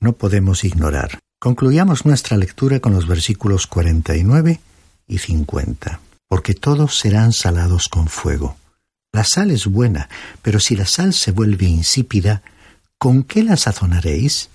no 0.00 0.14
podemos 0.14 0.64
ignorar. 0.64 1.18
Concluyamos 1.38 2.06
nuestra 2.06 2.38
lectura 2.38 2.80
con 2.80 2.94
los 2.94 3.06
versículos 3.06 3.66
49 3.66 4.60
y 5.06 5.18
50. 5.18 6.00
Porque 6.28 6.54
todos 6.54 6.98
serán 6.98 7.32
salados 7.32 7.88
con 7.88 8.08
fuego. 8.08 8.56
La 9.12 9.24
sal 9.24 9.50
es 9.50 9.66
buena, 9.66 10.08
pero 10.42 10.60
si 10.60 10.76
la 10.76 10.86
sal 10.86 11.12
se 11.12 11.30
vuelve 11.30 11.66
insípida, 11.66 12.42
¿con 12.98 13.22
qué 13.22 13.42
la 13.42 13.56
sazonaréis? 13.56 14.48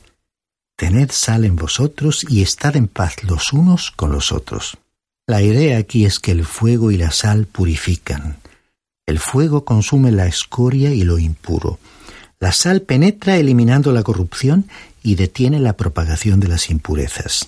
Tened 0.82 1.12
sal 1.12 1.46
en 1.46 1.58
vosotros 1.58 2.26
y 2.28 2.42
estad 2.42 2.76
en 2.76 2.88
paz 2.88 3.24
los 3.24 3.54
unos 3.54 3.92
con 3.92 4.12
los 4.12 4.32
otros. 4.32 4.80
La 5.28 5.44
idea 5.44 5.78
aquí 5.78 6.06
es 6.06 6.20
que 6.20 6.32
el 6.32 6.44
fuego 6.44 6.90
y 6.90 6.98
la 6.98 7.12
sal 7.12 7.46
purifican. 7.46 8.38
El 9.06 9.20
fuego 9.20 9.64
consume 9.64 10.12
la 10.12 10.26
escoria 10.26 10.90
y 10.90 11.04
lo 11.04 11.20
impuro. 11.20 11.78
La 12.40 12.52
sal 12.52 12.82
penetra 12.82 13.38
eliminando 13.38 13.92
la 13.92 14.02
corrupción 14.02 14.72
y 15.04 15.14
detiene 15.14 15.60
la 15.60 15.78
propagación 15.78 16.40
de 16.40 16.48
las 16.48 16.72
impurezas. 16.72 17.48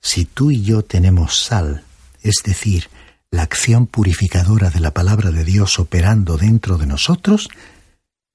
Si 0.00 0.24
tú 0.24 0.50
y 0.50 0.62
yo 0.62 0.82
tenemos 0.82 1.38
sal, 1.38 1.84
es 2.20 2.42
decir, 2.44 2.88
la 3.30 3.42
acción 3.42 3.86
purificadora 3.86 4.70
de 4.70 4.80
la 4.80 4.90
palabra 4.92 5.30
de 5.30 5.44
Dios 5.44 5.78
operando 5.78 6.36
dentro 6.36 6.78
de 6.78 6.86
nosotros, 6.86 7.48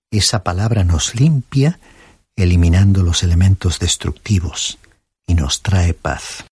esa 0.09 0.41
palabra 0.41 0.85
nos 0.85 1.15
limpia 1.15 1.79
eliminando 2.35 3.03
los 3.03 3.23
elementos 3.23 3.79
destructivos 3.79 4.77
y 5.27 5.35
nos 5.35 5.61
trae 5.61 5.93
paz. 5.93 6.45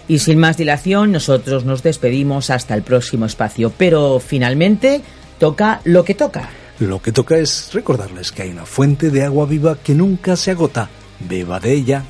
Y 0.09 0.19
sin 0.19 0.39
más 0.39 0.57
dilación, 0.57 1.13
nosotros 1.13 1.65
nos 1.65 1.83
despedimos 1.83 2.51
hasta 2.51 2.75
el 2.75 2.83
próximo 2.83 3.27
espacio, 3.27 3.73
pero 3.77 4.21
finalmente 4.21 5.03
toca 5.39 5.81
lo 5.85 6.05
que 6.05 6.15
toca. 6.15 6.51
Lo 6.79 7.01
que 7.01 7.13
toca 7.13 7.37
es 7.37 7.71
recordarles 7.73 8.33
que 8.33 8.43
hay 8.43 8.51
una 8.51 8.67
fuente 8.67 9.11
de 9.11 9.25
agua 9.25 9.47
viva 9.47 9.79
que 9.83 9.95
nunca 9.95 10.37
se 10.37 10.51
agota. 10.51 10.91
Beba 11.21 11.61
de 11.61 11.73
ella. 11.73 12.05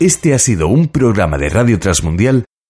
Este 0.00 0.34
ha 0.34 0.38
sido 0.38 0.68
un 0.68 0.88
programa 0.88 1.38
de 1.38 1.48
Radio 1.48 1.78
Transmundial 1.78 2.44